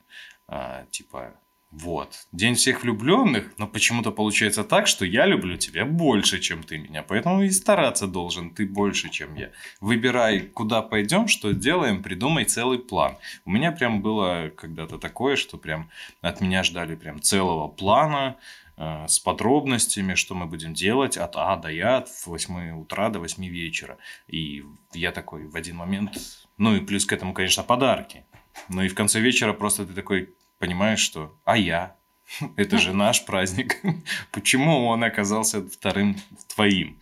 А, 0.48 0.86
Типа, 0.90 1.34
вот, 1.70 2.28
день 2.32 2.56
всех 2.56 2.84
влюбленных, 2.84 3.52
но 3.58 3.68
почему-то 3.68 4.12
получается 4.12 4.64
так, 4.64 4.88
что 4.88 5.06
я 5.06 5.26
люблю 5.26 5.58
тебя 5.58 5.86
больше, 5.86 6.40
чем 6.40 6.64
ты 6.64 6.78
меня, 6.78 7.04
поэтому 7.04 7.44
и 7.44 7.50
стараться 7.50 8.08
должен 8.08 8.52
ты 8.52 8.66
больше, 8.66 9.10
чем 9.10 9.36
я. 9.36 9.52
Выбирай, 9.82 10.40
куда 10.40 10.82
пойдем, 10.82 11.28
что 11.28 11.52
делаем, 11.52 12.02
придумай 12.02 12.46
целый 12.46 12.80
план. 12.80 13.18
У 13.44 13.52
меня 13.52 13.74
прям 13.74 14.02
было 14.02 14.50
когда-то 14.56 14.98
такое, 14.98 15.36
что 15.36 15.58
прям 15.58 15.90
от 16.22 16.40
меня 16.40 16.64
ждали 16.64 16.96
прям 16.96 17.22
целого 17.22 17.68
плана, 17.68 18.38
э, 18.78 19.06
с 19.10 19.20
подробностями, 19.20 20.16
что 20.16 20.36
мы 20.36 20.46
будем 20.46 20.74
делать 20.74 21.18
от 21.18 21.36
А 21.36 21.58
до 21.58 21.68
Я, 21.68 21.98
от 21.98 22.08
8 22.26 22.80
утра 22.80 23.10
до 23.10 23.20
8 23.20 23.46
вечера. 23.46 23.98
И 24.28 24.64
я 24.94 25.12
такой 25.12 25.48
в 25.48 25.56
один 25.56 25.76
момент... 25.76 26.18
Ну 26.58 26.76
и 26.76 26.80
плюс 26.80 27.06
к 27.06 27.14
этому, 27.14 27.34
конечно, 27.34 27.62
подарки. 27.62 28.26
Ну 28.70 28.82
и 28.82 28.88
в 28.88 28.96
конце 28.96 29.20
вечера 29.20 29.54
просто 29.54 29.86
ты 29.86 29.94
такой 29.94 30.34
понимаешь, 30.60 31.00
что 31.00 31.38
«а 31.46 31.58
я?» 31.58 31.96
Это 32.56 32.78
же 32.78 32.94
наш 32.94 33.26
праздник. 33.26 33.78
Почему 34.32 34.86
он 34.88 35.04
оказался 35.04 35.68
вторым 35.68 36.18
твоим? 36.48 37.00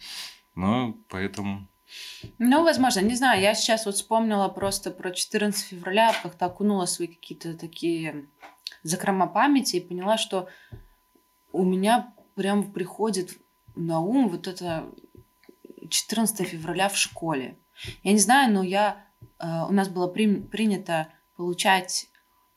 Ну, 0.56 0.98
поэтому... 1.10 1.68
Ну, 2.40 2.64
возможно, 2.64 3.02
не 3.02 3.16
знаю. 3.16 3.42
Я 3.42 3.54
сейчас 3.56 3.86
вот 3.86 3.96
вспомнила 3.96 4.48
просто 4.50 4.92
про 4.92 5.12
14 5.12 5.68
февраля, 5.68 6.14
как-то 6.24 6.46
окунула 6.46 6.86
свои 6.86 7.08
какие-то 7.08 7.58
такие 7.58 8.28
закрома 8.84 9.28
памяти 9.28 9.78
и 9.78 9.88
поняла, 9.88 10.18
что 10.18 10.48
у 11.52 11.64
меня 11.64 12.14
прям 12.36 12.72
приходит 12.72 13.38
на 13.76 14.00
ум 14.00 14.30
вот 14.30 14.48
это 14.48 14.90
14 15.90 16.48
февраля 16.48 16.90
в 16.90 16.98
школе. 16.98 17.58
Я 18.04 18.12
не 18.12 18.20
знаю, 18.20 18.54
но 18.54 18.64
я 18.64 19.06
э, 19.40 19.64
у 19.68 19.72
нас 19.72 19.90
было 19.90 20.08
при- 20.08 20.42
принято 20.42 21.10
получать 21.36 22.08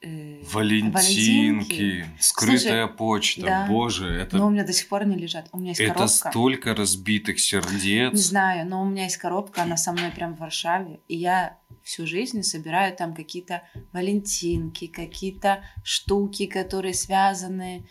э, 0.03 0.43
Валентинки, 0.53 2.07
скрытая 2.21 2.87
почта, 2.87 3.43
да. 3.43 3.67
боже, 3.69 4.09
это, 4.09 4.37
но 4.37 4.47
у 4.47 4.51
меня 4.51 4.65
до 4.65 4.73
сих 4.73 4.89
пор 4.89 5.07
не 5.07 5.17
лежат. 5.17 5.49
У 5.53 5.59
меня 5.59 5.71
есть 5.71 5.81
это 5.81 5.95
коробка. 5.95 6.31
столько 6.31 6.75
разбитых 6.75 7.41
сердец. 7.41 8.13
Не 8.13 8.19
знаю, 8.19 8.69
но 8.69 8.83
у 8.83 8.85
меня 8.85 9.05
есть 9.05 9.17
коробка, 9.17 9.63
она 9.63 9.77
со 9.77 9.93
мной 9.93 10.11
прям 10.11 10.35
в 10.35 10.41
Варшаве, 10.41 11.01
и 11.09 11.17
я 11.17 11.59
всю 11.83 12.07
жизнь 12.07 12.43
собираю 12.43 12.95
там 12.95 13.15
какие-то 13.15 13.63
валентинки, 13.93 14.87
какие-то 14.87 15.65
штуки, 15.83 16.47
которые 16.47 16.95
связаны 16.95 17.89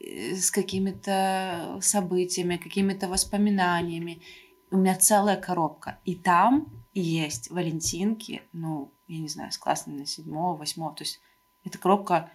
э, 0.00 0.34
с 0.34 0.50
какими-то 0.50 1.78
событиями, 1.80 2.56
какими-то 2.56 3.08
воспоминаниями. 3.08 4.22
У 4.70 4.76
меня 4.76 4.96
целая 4.96 5.36
коробка, 5.36 5.98
и 6.04 6.14
там 6.14 6.66
есть 6.92 7.50
валентинки, 7.50 8.42
ну, 8.52 8.92
я 9.06 9.18
не 9.18 9.28
знаю, 9.28 9.50
с 9.50 9.58
классными 9.58 10.00
на 10.00 10.06
седьмого, 10.06 10.58
восьмого, 10.58 10.94
то 10.94 11.04
есть 11.04 11.20
эта 11.68 11.78
коробка, 11.78 12.30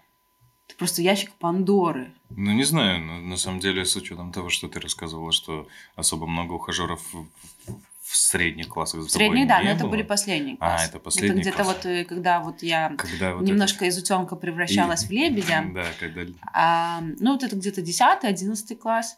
это 0.67 0.77
просто 0.77 1.01
ящик 1.01 1.31
Пандоры. 1.33 2.13
Ну, 2.29 2.51
не 2.51 2.63
знаю, 2.63 2.99
но 3.03 3.17
на 3.19 3.37
самом 3.37 3.59
деле, 3.59 3.85
с 3.85 3.95
учетом 3.95 4.31
того, 4.31 4.49
что 4.49 4.67
ты 4.67 4.79
рассказывала, 4.79 5.31
что 5.31 5.67
особо 5.95 6.25
много 6.25 6.53
ухажеров 6.53 7.01
в, 7.13 8.15
средних 8.15 8.67
классах 8.69 9.01
за 9.01 9.09
Средние, 9.09 9.45
да, 9.47 9.59
но 9.61 9.69
это 9.71 9.81
было. 9.83 9.91
были 9.91 10.03
последние 10.03 10.55
А, 10.59 10.69
классы. 10.69 10.89
это 10.89 10.99
последние 10.99 11.41
где-то 11.41 11.63
классы. 11.63 11.73
вот, 11.73 11.85
э, 11.85 12.05
когда 12.05 12.39
вот 12.41 12.61
я 12.61 12.93
Когда 12.97 13.33
вот 13.35 13.43
немножко 13.43 13.85
из 13.85 13.97
утенка 13.97 14.35
превращалась 14.35 15.03
И- 15.03 15.07
в 15.07 15.11
лебедя. 15.11 15.63
Да, 15.73 15.85
когда... 15.99 16.21
А, 16.53 17.01
ну, 17.19 17.33
вот 17.33 17.43
это 17.43 17.55
где-то 17.55 17.81
10 17.81 18.23
11 18.23 18.79
класс. 18.79 19.17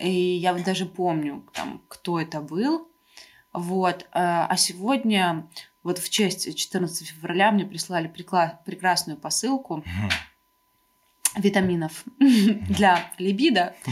И 0.00 0.10
я 0.10 0.52
вот 0.54 0.62
даже 0.62 0.86
помню, 0.86 1.44
там, 1.52 1.82
кто 1.88 2.20
это 2.20 2.40
был. 2.40 2.88
Вот. 3.52 4.06
А 4.12 4.46
а 4.46 4.56
сегодня, 4.56 5.48
вот 5.82 5.98
в 5.98 6.08
честь 6.10 6.56
14 6.56 7.08
февраля, 7.08 7.50
мне 7.52 7.64
прислали 7.64 8.08
прикла- 8.08 8.56
прекрасную 8.64 9.18
посылку 9.18 9.78
Мгм. 9.78 10.10
витаминов 11.36 12.04
для 12.18 13.10
либидо. 13.18 13.74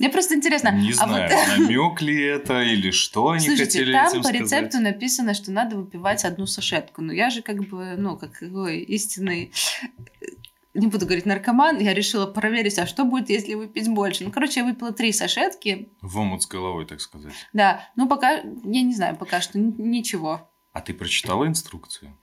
Мне 0.00 0.08
просто 0.10 0.34
интересно. 0.34 0.70
Не 0.72 0.92
а 0.98 1.06
вот- 1.06 1.14
знаю, 1.30 1.30
намек 1.60 2.00
ли 2.02 2.20
это 2.20 2.62
или 2.62 2.90
что 2.90 3.30
они 3.30 3.46
Слушайте, 3.46 3.64
хотели 3.78 3.92
там 3.92 4.08
этим 4.08 4.22
по 4.22 4.28
сказать. 4.28 4.40
рецепту 4.42 4.80
написано, 4.80 5.34
что 5.34 5.52
надо 5.52 5.76
выпивать 5.76 6.24
одну 6.24 6.46
сашетку. 6.46 7.00
Но 7.00 7.12
я 7.12 7.30
же 7.30 7.42
как 7.42 7.68
бы, 7.68 7.94
ну, 7.96 8.16
как 8.16 8.32
какой 8.32 8.80
истинный, 8.80 9.52
не 10.74 10.88
буду 10.88 11.06
говорить 11.06 11.24
наркоман, 11.26 11.78
я 11.78 11.94
решила 11.94 12.26
проверить, 12.26 12.78
а 12.78 12.86
что 12.86 13.04
будет, 13.04 13.30
если 13.30 13.54
выпить 13.54 13.88
больше. 13.88 14.24
Ну, 14.24 14.30
короче, 14.32 14.60
я 14.60 14.66
выпила 14.66 14.92
три 14.92 15.12
сашетки, 15.12 15.88
В 16.00 16.18
омут 16.18 16.42
с 16.42 16.46
головой, 16.46 16.84
так 16.86 17.00
сказать. 17.00 17.32
да. 17.52 17.88
Ну, 17.96 18.08
пока, 18.08 18.32
я 18.38 18.82
не 18.82 18.94
знаю, 18.94 19.16
пока 19.16 19.40
что 19.40 19.58
ничего. 19.58 20.50
А 20.72 20.80
ты 20.80 20.92
прочитала 20.92 21.46
инструкцию? 21.46 22.16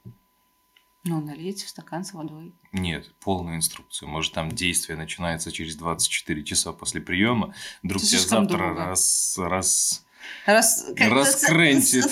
Ну, 1.03 1.19
налить 1.19 1.63
в 1.63 1.69
стакан 1.69 2.03
с 2.05 2.13
водой. 2.13 2.53
Нет, 2.73 3.11
полную 3.19 3.55
инструкцию. 3.55 4.07
Может, 4.09 4.33
там 4.33 4.51
действие 4.51 4.97
начинается 4.97 5.51
через 5.51 5.75
24 5.75 6.43
часа 6.43 6.73
после 6.73 7.01
приема. 7.01 7.55
Вдруг 7.81 8.03
тебя 8.03 8.19
завтра 8.19 8.57
долго. 8.57 8.75
раз, 8.85 9.35
раз, 9.39 10.05
Как-то 10.45 11.09
раскрентит, 11.09 12.05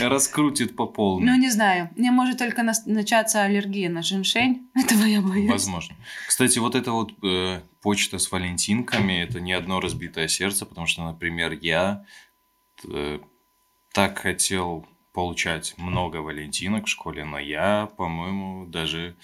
раскрутит 0.00 0.76
по 0.76 0.86
полной. 0.86 1.26
Ну, 1.26 1.38
не 1.38 1.50
знаю. 1.50 1.90
Мне 1.96 2.10
может 2.10 2.38
только 2.38 2.62
начаться 2.62 3.42
аллергия 3.42 3.88
на 3.88 4.02
женьшень. 4.02 4.68
Этого 4.74 5.04
я 5.04 5.20
боюсь. 5.20 5.50
Возможно. 5.50 5.96
Кстати, 6.26 6.58
вот 6.58 6.74
эта 6.74 6.92
вот 6.92 7.12
э, 7.22 7.60
почта 7.80 8.18
с 8.18 8.30
валентинками, 8.30 9.22
это 9.22 9.40
не 9.40 9.52
одно 9.52 9.80
разбитое 9.80 10.28
сердце, 10.28 10.66
потому 10.66 10.86
что, 10.86 11.02
например, 11.04 11.52
я 11.60 12.04
э, 12.88 13.18
так 13.92 14.18
хотел 14.18 14.86
получать 15.12 15.74
много 15.78 16.16
валентинок 16.16 16.86
в 16.86 16.88
школе, 16.88 17.24
но 17.24 17.38
я, 17.38 17.90
по-моему, 17.96 18.66
даже 18.66 19.16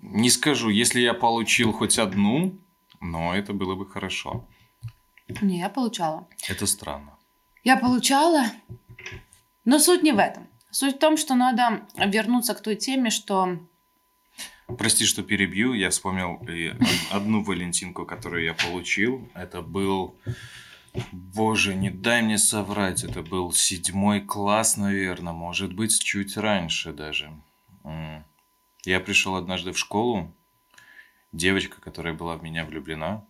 не 0.00 0.30
скажу, 0.30 0.68
если 0.68 1.00
я 1.00 1.14
получил 1.14 1.72
хоть 1.72 1.98
одну, 1.98 2.58
но 3.00 3.34
это 3.34 3.52
было 3.52 3.74
бы 3.74 3.86
хорошо. 3.86 4.46
Не, 5.42 5.58
я 5.58 5.68
получала. 5.68 6.26
Это 6.48 6.66
странно. 6.66 7.17
Я 7.64 7.76
получала, 7.76 8.44
но 9.64 9.78
суть 9.78 10.02
не 10.02 10.12
в 10.12 10.18
этом. 10.18 10.46
Суть 10.70 10.96
в 10.96 10.98
том, 10.98 11.16
что 11.16 11.34
надо 11.34 11.86
вернуться 11.96 12.54
к 12.54 12.62
той 12.62 12.76
теме, 12.76 13.10
что... 13.10 13.58
Прости, 14.78 15.06
что 15.06 15.22
перебью. 15.22 15.72
Я 15.72 15.90
вспомнил 15.90 16.40
одну 17.10 17.42
валентинку, 17.42 18.04
которую 18.04 18.44
я 18.44 18.54
получил. 18.54 19.30
Это 19.34 19.62
был... 19.62 20.16
Боже, 21.12 21.74
не 21.74 21.90
дай 21.90 22.22
мне 22.22 22.38
соврать. 22.38 23.02
Это 23.02 23.22
был 23.22 23.52
седьмой 23.52 24.20
класс, 24.20 24.76
наверное. 24.76 25.32
Может 25.32 25.72
быть, 25.72 25.98
чуть 25.98 26.36
раньше 26.36 26.92
даже. 26.92 27.32
Я 28.84 29.00
пришел 29.00 29.36
однажды 29.36 29.72
в 29.72 29.78
школу. 29.78 30.32
Девочка, 31.32 31.80
которая 31.80 32.14
была 32.14 32.36
в 32.36 32.42
меня 32.42 32.64
влюблена, 32.64 33.24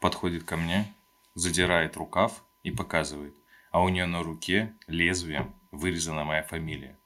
подходит 0.00 0.44
ко 0.44 0.56
мне, 0.56 0.92
задирает 1.34 1.96
рукав 1.96 2.42
и 2.62 2.70
показывает. 2.70 3.34
А 3.70 3.82
у 3.82 3.88
нее 3.88 4.06
на 4.06 4.22
руке 4.22 4.74
лезвием 4.86 5.54
вырезана 5.70 6.24
моя 6.24 6.42
фамилия. 6.42 6.98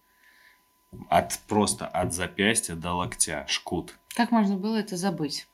От, 1.09 1.39
просто 1.47 1.87
от 1.87 2.13
запястья 2.13 2.75
до 2.75 2.93
локтя. 2.93 3.45
Шкут. 3.49 3.95
Как 4.15 4.31
можно 4.31 4.57
было 4.57 4.77
это 4.77 4.97
забыть? 4.97 5.47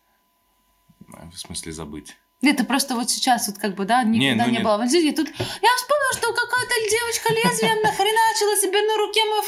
В 1.08 1.36
смысле 1.36 1.72
забыть. 1.72 2.16
Это 2.42 2.64
просто 2.64 2.96
вот 2.96 3.08
сейчас 3.08 3.46
вот 3.46 3.58
как 3.58 3.76
бы, 3.76 3.84
да, 3.84 4.02
никогда 4.02 4.44
ну 4.44 4.50
не, 4.50 4.56
нет. 4.56 4.64
было. 4.64 4.76
валентинки. 4.76 5.14
Тут 5.14 5.28
я 5.28 5.70
вспомнила, 5.78 6.12
что 6.12 6.32
какая-то 6.34 6.74
девочка 6.90 7.32
лезвием 7.32 7.82
нахреначила 7.82 8.56
себе 8.58 8.82
на 8.82 8.96
руке 8.98 9.22
мою 9.30 9.42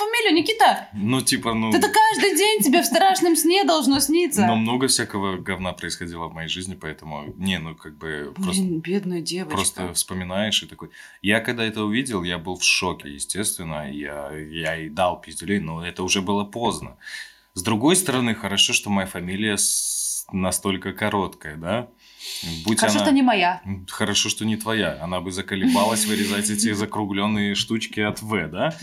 Никита, 0.65 0.89
Ну, 0.93 1.21
типа, 1.21 1.55
ну... 1.55 1.71
это 1.71 1.89
каждый 1.89 2.37
день 2.37 2.63
тебе 2.63 2.83
в 2.83 2.87
страшном 2.87 3.37
сне 3.37 3.65
должно 3.65 4.01
сниться. 4.01 4.47
Но 4.47 4.57
много 4.57 4.89
всякого 4.89 5.37
говна 5.37 5.73
происходило 5.73 6.29
в 6.29 6.35
моей 6.35 6.49
жизни, 6.49 6.75
поэтому... 6.75 7.33
Не, 7.37 7.59
ну, 7.59 7.75
как 7.75 7.97
бы... 7.97 8.33
Просто, 8.35 8.63
Блин, 8.63 8.81
бедная 8.81 9.21
девочка. 9.21 9.57
просто 9.57 9.93
вспоминаешь 9.95 10.63
и 10.63 10.67
такой... 10.67 10.91
Я 11.23 11.41
когда 11.41 11.65
это 11.65 11.85
увидел, 11.85 12.23
я 12.23 12.39
был 12.39 12.57
в 12.57 12.65
шоке, 12.65 13.11
естественно. 13.11 13.91
Я, 13.91 14.31
я 14.33 14.77
и 14.77 14.89
дал 14.89 15.21
пиздюлей, 15.21 15.61
но 15.61 15.87
это 15.87 16.03
уже 16.03 16.23
было 16.23 16.45
поздно. 16.45 16.97
С 17.55 17.63
другой 17.63 17.97
стороны, 17.97 18.35
хорошо, 18.35 18.73
что 18.73 18.91
моя 18.91 19.07
фамилия 19.07 19.57
настолько 20.33 20.93
короткая, 20.93 21.57
да? 21.57 21.89
Будь 22.65 22.81
Хорошо, 22.81 22.99
она... 22.99 23.07
что 23.07 23.15
не 23.15 23.23
моя. 23.23 23.63
Хорошо, 23.89 24.29
что 24.29 24.45
не 24.45 24.57
твоя. 24.57 24.99
Она 25.03 25.21
бы 25.21 25.31
заколебалась 25.31 26.07
вырезать 26.07 26.49
эти 26.51 26.73
закругленные 26.75 27.55
штучки 27.55 28.01
от 28.01 28.23
В, 28.23 28.49
да? 28.49 28.75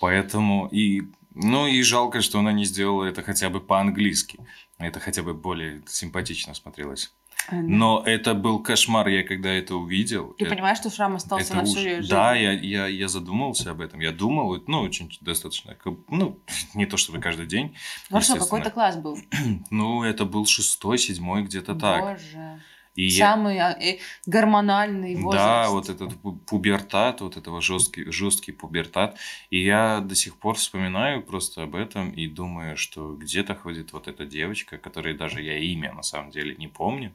Поэтому 0.00 0.68
и... 0.68 1.02
Ну 1.34 1.66
и 1.66 1.82
жалко, 1.82 2.22
что 2.22 2.38
она 2.38 2.52
не 2.52 2.64
сделала 2.64 3.04
это 3.04 3.22
хотя 3.22 3.50
бы 3.50 3.60
по-английски. 3.60 4.38
Это 4.78 5.00
хотя 5.00 5.22
бы 5.22 5.34
более 5.34 5.82
симпатично 5.86 6.54
смотрелось. 6.54 7.12
Но 7.52 8.02
это 8.04 8.34
был 8.34 8.60
кошмар, 8.60 9.08
я 9.08 9.22
когда 9.22 9.50
это 9.50 9.76
увидел. 9.76 10.34
Ты 10.38 10.46
э- 10.46 10.48
понимаешь, 10.48 10.78
что 10.78 10.90
шрам 10.90 11.14
остался 11.14 11.46
это 11.46 11.56
на 11.56 11.64
всю 11.64 11.76
уж- 11.76 11.82
жизнь? 11.82 12.08
Да, 12.08 12.34
я, 12.34 12.52
я, 12.52 12.86
я 12.86 13.08
задумался 13.08 13.70
об 13.70 13.80
этом. 13.80 14.00
Я 14.00 14.12
думал, 14.12 14.62
ну, 14.66 14.80
очень 14.80 15.16
достаточно, 15.20 15.76
ну, 16.08 16.40
не 16.74 16.86
то 16.86 16.96
чтобы 16.96 17.20
каждый 17.20 17.46
день. 17.46 17.76
Хорошо, 18.08 18.34
естественно. 18.34 18.44
какой-то 18.44 18.70
класс 18.70 18.96
был. 18.96 19.18
Ну, 19.70 20.02
это 20.02 20.24
был 20.24 20.46
шестой, 20.46 20.98
седьмой, 20.98 21.42
где-то 21.42 21.74
так. 21.74 22.02
Боже. 22.02 22.60
И 22.96 23.06
я- 23.06 23.32
Самый 23.32 23.58
а, 23.58 23.72
э, 23.78 23.98
гормональный 24.26 25.14
возраст. 25.16 25.44
Да, 25.46 25.70
вот 25.70 25.88
этот 25.90 26.12
пу- 26.14 26.38
пубертат, 26.38 27.20
вот 27.20 27.36
этого 27.36 27.60
жесткий, 27.60 28.10
жесткий 28.10 28.52
пубертат. 28.52 29.18
И 29.50 29.62
я 29.62 30.00
до 30.00 30.14
сих 30.14 30.36
пор 30.38 30.54
вспоминаю 30.56 31.22
просто 31.22 31.62
об 31.62 31.74
этом 31.74 32.10
и 32.10 32.26
думаю, 32.26 32.76
что 32.76 33.14
где-то 33.14 33.54
ходит 33.54 33.92
вот 33.92 34.08
эта 34.08 34.24
девочка, 34.26 34.78
которой 34.78 35.14
даже 35.14 35.42
я 35.42 35.58
имя 35.58 35.92
на 35.92 36.02
самом 36.02 36.30
деле 36.30 36.56
не 36.56 36.68
помню, 36.68 37.12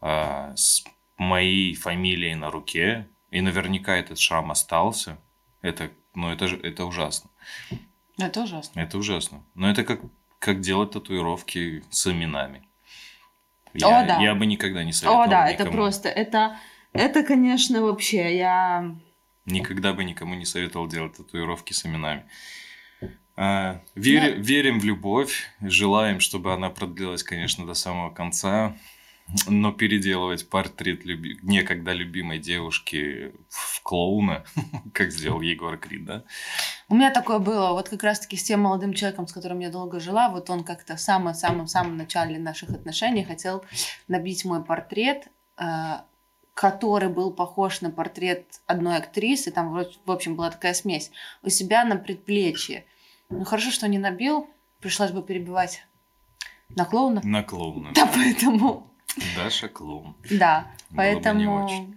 а, 0.00 0.52
с 0.56 0.84
моей 1.16 1.74
фамилией 1.74 2.34
на 2.34 2.50
руке. 2.50 3.06
И 3.30 3.40
наверняка 3.40 3.96
этот 3.96 4.18
шрам 4.18 4.50
остался. 4.50 5.16
Это, 5.62 5.90
ну, 6.14 6.30
это, 6.30 6.46
же- 6.48 6.60
это 6.60 6.84
ужасно. 6.84 7.30
Это 8.18 8.42
ужасно. 8.42 8.80
Это 8.80 8.98
ужасно. 8.98 9.42
Но 9.54 9.70
это 9.70 9.82
как, 9.84 10.00
как 10.38 10.60
делать 10.60 10.90
татуировки 10.92 11.82
с 11.90 12.06
именами. 12.06 12.62
О, 13.74 13.78
Я, 13.78 14.04
да. 14.04 14.20
я 14.22 14.34
бы 14.34 14.46
никогда 14.46 14.84
не 14.84 14.92
советовал 14.92 15.22
О, 15.22 15.26
да, 15.26 15.48
это 15.48 15.64
никому. 15.64 15.76
просто, 15.76 16.08
это, 16.08 16.56
это, 16.92 17.22
конечно, 17.22 17.82
вообще, 17.82 18.36
я... 18.36 18.94
Никогда 19.46 19.92
бы 19.92 20.04
никому 20.04 20.34
не 20.34 20.44
советовал 20.46 20.86
делать 20.86 21.16
татуировки 21.16 21.72
с 21.72 21.84
именами. 21.84 22.24
А, 23.36 23.80
вере- 23.96 24.36
Верим 24.36 24.78
в 24.78 24.84
любовь, 24.84 25.50
желаем, 25.60 26.20
чтобы 26.20 26.52
она 26.54 26.70
продлилась, 26.70 27.22
конечно, 27.24 27.66
до 27.66 27.74
самого 27.74 28.10
конца, 28.10 28.76
но 29.46 29.72
переделывать 29.72 30.48
портрет 30.48 31.04
люби- 31.04 31.38
некогда 31.42 31.92
любимой 31.92 32.38
девушки 32.38 33.32
в 33.48 33.82
клоуна, 33.82 34.44
как 34.92 35.10
сделал 35.10 35.40
Егор 35.40 35.76
Крид, 35.76 36.04
да? 36.04 36.24
У 36.88 36.94
меня 36.94 37.10
такое 37.10 37.38
было, 37.38 37.72
вот 37.72 37.88
как 37.88 38.02
раз-таки 38.02 38.36
с 38.36 38.44
тем 38.44 38.60
молодым 38.60 38.92
человеком, 38.92 39.26
с 39.26 39.32
которым 39.32 39.60
я 39.60 39.70
долго 39.70 39.98
жила, 39.98 40.28
вот 40.28 40.50
он 40.50 40.62
как-то 40.62 40.96
в 40.96 41.00
самом-самом-самом 41.00 41.96
начале 41.96 42.38
наших 42.38 42.70
отношений 42.70 43.24
хотел 43.24 43.64
набить 44.08 44.44
мой 44.44 44.62
портрет, 44.62 45.28
э, 45.56 45.64
который 46.52 47.08
был 47.08 47.32
похож 47.32 47.80
на 47.80 47.90
портрет 47.90 48.60
одной 48.66 48.96
актрисы, 48.96 49.50
там, 49.50 49.72
в 49.72 50.10
общем, 50.10 50.36
была 50.36 50.50
такая 50.50 50.74
смесь, 50.74 51.10
у 51.42 51.48
себя 51.48 51.84
на 51.84 51.96
предплечье. 51.96 52.84
Ну, 53.30 53.44
хорошо, 53.44 53.70
что 53.70 53.88
не 53.88 53.98
набил, 53.98 54.48
пришлось 54.80 55.10
бы 55.10 55.22
перебивать 55.22 55.84
на 56.68 56.84
клоуна. 56.84 57.20
На 57.24 57.42
клоуна. 57.42 57.90
Да, 57.94 58.06
поэтому... 58.14 58.93
Даша 59.36 59.68
клоун. 59.68 60.16
Да, 60.30 60.72
Было 60.90 60.96
поэтому... 60.96 61.94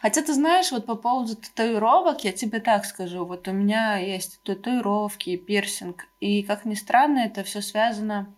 Хотя 0.00 0.22
ты 0.22 0.32
знаешь, 0.32 0.72
вот 0.72 0.86
по 0.86 0.94
поводу 0.94 1.36
татуировок, 1.36 2.24
я 2.24 2.32
тебе 2.32 2.58
так 2.58 2.86
скажу, 2.86 3.24
вот 3.26 3.46
у 3.48 3.52
меня 3.52 3.98
есть 3.98 4.42
татуировки, 4.42 5.36
пирсинг, 5.36 6.06
и 6.20 6.42
как 6.42 6.64
ни 6.64 6.74
странно, 6.74 7.18
это 7.18 7.44
все 7.44 7.60
связано 7.60 8.34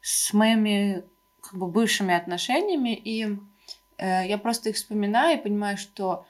с 0.00 0.32
моими 0.32 1.04
как 1.42 1.58
бы 1.58 1.66
бывшими 1.66 2.14
отношениями, 2.14 2.94
и 2.94 3.36
э, 3.98 4.28
я 4.28 4.38
просто 4.38 4.70
их 4.70 4.76
вспоминаю 4.76 5.38
и 5.38 5.42
понимаю, 5.42 5.76
что 5.76 6.24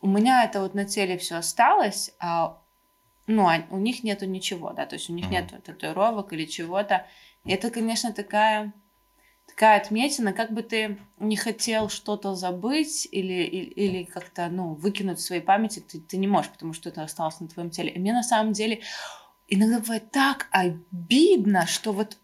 у 0.00 0.08
меня 0.08 0.44
это 0.44 0.60
вот 0.60 0.74
на 0.74 0.86
теле 0.86 1.18
все 1.18 1.36
осталось, 1.36 2.12
а 2.18 2.58
ну, 3.26 3.48
а 3.48 3.62
у 3.70 3.78
них 3.78 4.02
нету 4.02 4.26
ничего, 4.26 4.72
да, 4.72 4.86
то 4.86 4.96
есть 4.96 5.08
у 5.08 5.12
них 5.12 5.26
Мгм. 5.26 5.34
нету 5.34 5.62
татуировок 5.62 6.32
или 6.32 6.44
чего-то. 6.44 7.06
И 7.44 7.52
это, 7.52 7.70
конечно, 7.70 8.12
такая 8.12 8.72
такая 9.54 9.78
отметина, 9.80 10.32
как 10.32 10.52
бы 10.52 10.62
ты 10.62 10.98
не 11.18 11.36
хотел 11.36 11.88
что-то 11.90 12.34
забыть 12.34 13.06
или, 13.10 13.42
или, 13.44 13.64
или 13.64 14.04
как-то, 14.04 14.48
ну, 14.48 14.74
выкинуть 14.74 15.18
в 15.18 15.22
своей 15.22 15.42
памяти, 15.42 15.80
ты, 15.80 16.00
ты 16.00 16.16
не 16.16 16.26
можешь, 16.26 16.50
потому 16.50 16.72
что 16.72 16.88
это 16.88 17.02
осталось 17.02 17.38
на 17.40 17.48
твоем 17.48 17.70
теле. 17.70 17.90
И 17.90 17.98
мне 17.98 18.12
на 18.12 18.22
самом 18.22 18.54
деле 18.54 18.80
иногда 19.48 19.78
бывает 19.80 20.10
так 20.10 20.48
обидно, 20.50 21.66
что 21.66 21.92
вот 21.92 22.16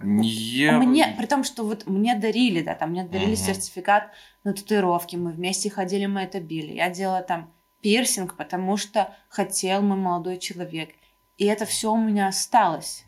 Я... 0.00 0.78
мне, 0.78 1.14
при 1.18 1.26
том, 1.26 1.44
что 1.44 1.64
вот 1.64 1.86
мне 1.86 2.16
дарили, 2.16 2.62
да, 2.62 2.74
там 2.74 2.90
мне 2.90 3.04
дарили 3.04 3.34
Мгм. 3.34 3.44
сертификат 3.44 4.10
на 4.42 4.54
татуировки, 4.54 5.16
мы 5.16 5.32
вместе 5.32 5.68
ходили, 5.68 6.06
мы 6.06 6.22
это 6.22 6.40
били. 6.40 6.72
Я 6.72 6.88
делала 6.88 7.22
там 7.22 7.52
пирсинг, 7.82 8.36
потому 8.36 8.78
что 8.78 9.14
хотел 9.28 9.82
мой 9.82 9.98
молодой 9.98 10.38
человек. 10.38 10.90
И 11.36 11.44
это 11.44 11.66
все 11.66 11.92
у 11.92 11.98
меня 11.98 12.28
осталось. 12.28 13.04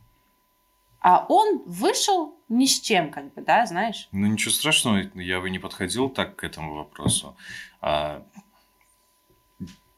А 1.00 1.24
он 1.28 1.62
вышел 1.66 2.36
ни 2.48 2.66
с 2.66 2.80
чем, 2.80 3.10
как 3.10 3.34
бы, 3.34 3.42
да, 3.42 3.66
знаешь? 3.66 4.08
Ну, 4.12 4.26
ничего 4.26 4.50
страшного, 4.52 5.02
я 5.14 5.40
бы 5.40 5.50
не 5.50 5.58
подходил 5.58 6.08
так 6.08 6.36
к 6.36 6.44
этому 6.44 6.74
вопросу. 6.74 7.36
А, 7.80 8.22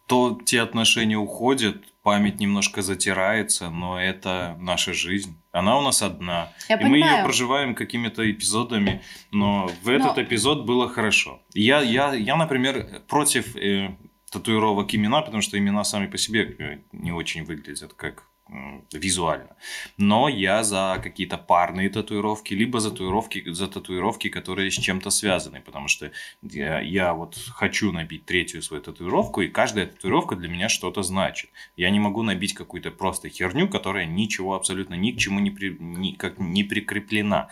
то 0.06 0.38
те 0.44 0.62
отношения 0.62 1.16
уходят, 1.18 1.84
память 2.02 2.40
немножко 2.40 2.80
затирается, 2.80 3.68
но 3.68 4.00
это 4.00 4.56
наша 4.58 4.94
жизнь. 4.94 5.38
Она 5.52 5.76
у 5.78 5.82
нас 5.82 6.00
одна. 6.02 6.50
Я 6.68 6.76
и 6.76 6.84
мы 6.84 6.96
ее 6.96 7.02
понимаю. 7.04 7.24
проживаем 7.24 7.74
какими-то 7.74 8.30
эпизодами, 8.30 9.02
но 9.30 9.70
в 9.82 9.88
этот 9.88 10.16
Но- 10.16 10.22
эпизод 10.22 10.64
было 10.64 10.88
хорошо. 10.88 11.42
Я, 11.52 11.80
я, 11.82 12.14
я 12.14 12.37
например, 12.37 13.02
против 13.06 13.54
э, 13.56 13.94
татуировок 14.30 14.94
имена, 14.94 15.20
потому 15.20 15.42
что 15.42 15.58
имена 15.58 15.84
сами 15.84 16.06
по 16.06 16.16
себе 16.16 16.56
э, 16.58 16.78
не 16.92 17.12
очень 17.12 17.44
выглядят 17.44 17.92
как 17.92 18.24
визуально. 18.92 19.56
Но 19.96 20.28
я 20.28 20.62
за 20.62 21.00
какие-то 21.02 21.38
парные 21.38 21.90
татуировки, 21.90 22.54
либо 22.54 22.80
за 22.80 22.90
татуировки, 22.90 23.50
за 23.50 23.68
татуировки, 23.68 24.28
которые 24.28 24.70
с 24.70 24.74
чем-то 24.74 25.11
связаны, 25.11 25.61
потому 25.61 25.88
что 25.88 26.11
я, 26.42 26.80
я 26.80 27.12
вот 27.14 27.37
хочу 27.37 27.92
набить 27.92 28.24
третью 28.24 28.62
свою 28.62 28.82
татуировку, 28.82 29.42
и 29.42 29.48
каждая 29.48 29.87
татуировка 29.87 30.37
для 30.37 30.48
меня 30.48 30.68
что-то 30.68 31.02
значит. 31.02 31.50
Я 31.76 31.90
не 31.90 32.00
могу 32.00 32.22
набить 32.22 32.54
какую-то 32.54 32.90
просто 32.90 33.28
херню, 33.28 33.68
которая 33.68 34.06
ничего 34.06 34.54
абсолютно 34.54 34.94
ни 34.94 35.12
к 35.12 35.18
чему 35.18 35.40
не, 35.40 35.50
при, 35.50 35.76
ни, 35.78 36.12
как, 36.12 36.38
не 36.38 36.64
прикреплена. 36.64 37.48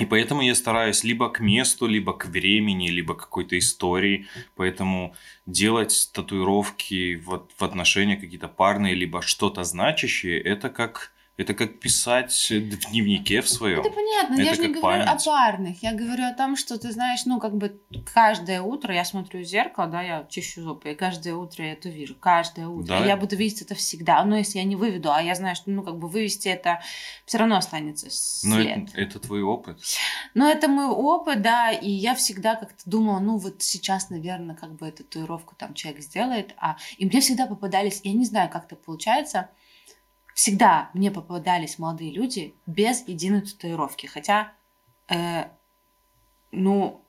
И 0.00 0.06
поэтому 0.06 0.40
я 0.40 0.54
стараюсь 0.54 1.04
либо 1.04 1.28
к 1.28 1.40
месту, 1.40 1.86
либо 1.86 2.16
к 2.16 2.24
времени, 2.26 2.88
либо 2.88 3.14
какой-то 3.14 3.58
истории. 3.58 4.26
Поэтому 4.56 5.14
делать 5.44 6.10
татуировки 6.14 7.16
в, 7.16 7.46
в 7.54 7.62
отношения 7.62 8.16
какие-то 8.16 8.48
парные, 8.48 8.94
либо 8.94 9.20
что-то 9.20 9.64
значащее, 9.64 10.40
это 10.40 10.70
как 10.70 11.11
это 11.38 11.54
как 11.54 11.80
писать 11.80 12.32
в 12.50 12.90
дневнике 12.90 13.40
в 13.40 13.48
своем. 13.48 13.80
Это 13.80 13.90
понятно, 13.90 14.34
это 14.34 14.42
я 14.42 14.54
же 14.54 14.60
не 14.60 14.68
говорю 14.68 14.82
память. 14.82 15.08
о 15.08 15.24
парных. 15.24 15.82
Я 15.82 15.94
говорю 15.94 16.24
о 16.24 16.34
том, 16.34 16.56
что 16.56 16.78
ты 16.78 16.92
знаешь, 16.92 17.24
ну, 17.24 17.40
как 17.40 17.56
бы 17.56 17.80
каждое 18.12 18.60
утро 18.60 18.94
я 18.94 19.04
смотрю 19.04 19.40
в 19.40 19.44
зеркало, 19.44 19.86
да, 19.86 20.02
я 20.02 20.26
чищу 20.28 20.62
зубы, 20.62 20.92
и 20.92 20.94
каждое 20.94 21.34
утро 21.34 21.64
я 21.64 21.72
это 21.72 21.88
вижу. 21.88 22.14
Каждое 22.16 22.68
утро. 22.68 22.98
Да? 22.98 23.06
Я 23.06 23.16
буду 23.16 23.36
видеть 23.36 23.62
это 23.62 23.74
всегда. 23.74 24.22
Но 24.24 24.36
если 24.36 24.58
я 24.58 24.64
не 24.64 24.76
выведу, 24.76 25.10
а 25.10 25.22
я 25.22 25.34
знаю, 25.34 25.56
что, 25.56 25.70
ну, 25.70 25.82
как 25.82 25.98
бы 25.98 26.08
вывести 26.08 26.48
это 26.48 26.82
все 27.24 27.38
равно 27.38 27.56
останется 27.56 28.10
след. 28.10 28.76
Но 28.76 28.84
это, 28.84 29.00
это 29.00 29.18
твой 29.18 29.42
опыт. 29.42 29.80
Ну, 30.34 30.46
это 30.46 30.68
мой 30.68 30.88
опыт, 30.88 31.40
да, 31.40 31.70
и 31.70 31.90
я 31.90 32.14
всегда 32.14 32.56
как-то 32.56 32.82
думала, 32.84 33.20
ну, 33.20 33.38
вот 33.38 33.62
сейчас, 33.62 34.10
наверное, 34.10 34.54
как 34.54 34.74
бы 34.74 34.86
эту 34.86 35.02
татуировку 35.02 35.54
там 35.56 35.74
человек 35.74 36.02
сделает, 36.02 36.54
а... 36.58 36.76
И 36.98 37.06
мне 37.06 37.20
всегда 37.20 37.46
попадались, 37.46 38.00
я 38.04 38.12
не 38.12 38.24
знаю, 38.24 38.50
как 38.50 38.66
это 38.66 38.76
получается, 38.76 39.48
всегда 40.34 40.90
мне 40.94 41.10
попадались 41.10 41.78
молодые 41.78 42.12
люди 42.12 42.54
без 42.66 43.06
единой 43.06 43.42
татуировки. 43.42 44.06
Хотя, 44.06 44.52
э, 45.08 45.44
ну, 46.50 47.01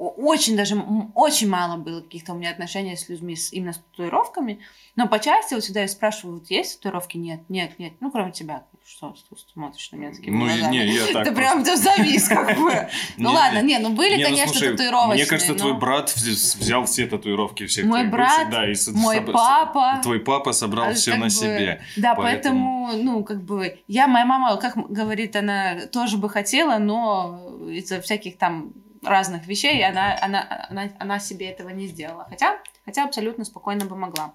очень 0.00 0.56
даже, 0.56 0.82
очень 1.14 1.48
мало 1.48 1.76
было 1.76 2.00
каких-то 2.00 2.32
у 2.32 2.36
меня 2.36 2.50
отношений 2.50 2.96
с 2.96 3.10
людьми 3.10 3.36
с, 3.36 3.52
именно 3.52 3.74
с 3.74 3.78
татуировками. 3.78 4.60
Но 4.96 5.06
по 5.06 5.18
части 5.18 5.52
вот 5.52 5.62
сюда 5.62 5.82
я 5.82 5.88
спрашиваю, 5.88 6.38
вот 6.38 6.50
есть 6.50 6.78
татуировки? 6.78 7.18
Нет, 7.18 7.42
нет, 7.50 7.78
нет. 7.78 7.92
Ну, 8.00 8.10
кроме 8.10 8.32
тебя. 8.32 8.64
Что 8.82 9.14
ты 9.28 9.36
смотришь 9.52 9.92
на 9.92 9.96
меня 9.96 10.10
такими 10.10 10.34
ну, 10.34 10.46
глазами? 10.46 10.72
Не, 10.72 10.86
я 10.86 11.12
так 11.12 11.26
Ты 11.26 11.32
прям 11.32 11.62
ты 11.62 11.76
завис 11.76 12.28
как 12.28 12.58
бы. 12.58 12.88
Ну 13.18 13.30
ладно, 13.30 13.60
не, 13.60 13.78
ну 13.78 13.90
были, 13.90 14.16
ну 14.16 14.30
конечно, 14.30 14.58
татуировочные. 14.58 15.16
Мне 15.16 15.26
кажется, 15.26 15.54
твой 15.54 15.78
брат 15.78 16.12
взял 16.16 16.86
все 16.86 17.06
татуировки 17.06 17.66
всех 17.66 17.84
Мой 17.84 18.06
брат, 18.06 18.48
мой 18.94 19.20
папа. 19.20 20.00
Твой 20.02 20.20
папа 20.20 20.52
собрал 20.52 20.94
все 20.94 21.16
на 21.16 21.28
себе. 21.28 21.82
Да, 21.96 22.14
поэтому, 22.14 22.90
ну, 22.94 23.22
как 23.22 23.42
бы, 23.42 23.78
я, 23.86 24.06
моя 24.06 24.24
мама, 24.24 24.56
как 24.56 24.76
говорит, 24.90 25.36
она 25.36 25.86
тоже 25.92 26.16
бы 26.16 26.30
хотела, 26.30 26.78
но 26.78 27.38
из-за 27.68 28.00
всяких 28.00 28.38
там 28.38 28.72
разных 29.02 29.46
вещей 29.46 29.84
она, 29.84 30.16
она, 30.20 30.66
она, 30.68 30.90
она 30.98 31.18
себе 31.18 31.46
этого 31.46 31.70
не 31.70 31.86
сделала. 31.86 32.26
Хотя, 32.28 32.58
хотя 32.84 33.04
абсолютно 33.04 33.44
спокойно 33.44 33.86
бы 33.86 33.96
могла. 33.96 34.34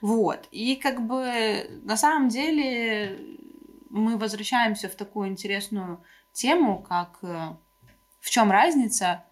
Вот. 0.00 0.48
И 0.50 0.76
как 0.76 1.06
бы 1.06 1.80
на 1.84 1.96
самом 1.96 2.28
деле 2.28 3.38
мы 3.90 4.18
возвращаемся 4.18 4.88
в 4.88 4.94
такую 4.94 5.28
интересную 5.28 6.02
тему, 6.32 6.82
как 6.82 7.18
э, 7.22 7.54
в 8.20 8.30
чем 8.30 8.50
разница 8.50 9.24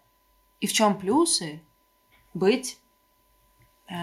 и 0.59 0.67
в 0.67 0.73
чем 0.73 0.97
плюсы 0.97 1.61
быть 2.33 2.79
э, 3.87 3.93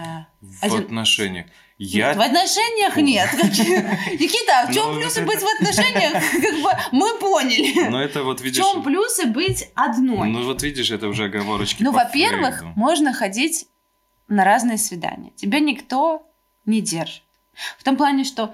в 0.41 0.63
один... 0.63 0.83
отношениях. 0.83 1.47
Я... 1.77 2.13
В 2.13 2.21
отношениях 2.21 2.95
нет. 2.97 3.33
Никита, 3.33 4.67
в 4.69 4.73
чем 4.73 4.93
ну, 4.93 4.99
плюсы 4.99 5.23
быть 5.23 5.39
в 5.39 5.47
отношениях? 5.55 6.13
Как 6.31 6.61
бы 6.61 6.69
мы 6.91 7.17
поняли. 7.19 7.89
Ну, 7.89 7.97
это 7.97 8.23
вот 8.23 8.41
видишь... 8.41 8.63
В 8.63 8.71
чем 8.71 8.83
плюсы 8.83 9.25
быть 9.25 9.69
одной? 9.73 10.29
Ну, 10.29 10.43
вот 10.43 10.61
видишь, 10.61 10.91
это 10.91 11.07
уже 11.07 11.25
оговорочки 11.25 11.81
Ну, 11.81 11.91
во-первых, 11.91 12.63
можно 12.75 13.13
ходить 13.13 13.67
на 14.27 14.43
разные 14.43 14.77
свидания. 14.77 15.31
Тебя 15.35 15.59
никто 15.59 16.25
не 16.65 16.81
держит. 16.81 17.23
В 17.77 17.83
том 17.83 17.97
плане, 17.97 18.23
что 18.23 18.53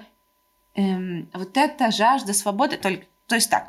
эм, 0.74 1.28
вот 1.32 1.56
эта 1.56 1.90
жажда 1.90 2.32
свободы, 2.32 2.76
только, 2.76 3.04
то 3.26 3.34
есть 3.34 3.50
так, 3.50 3.68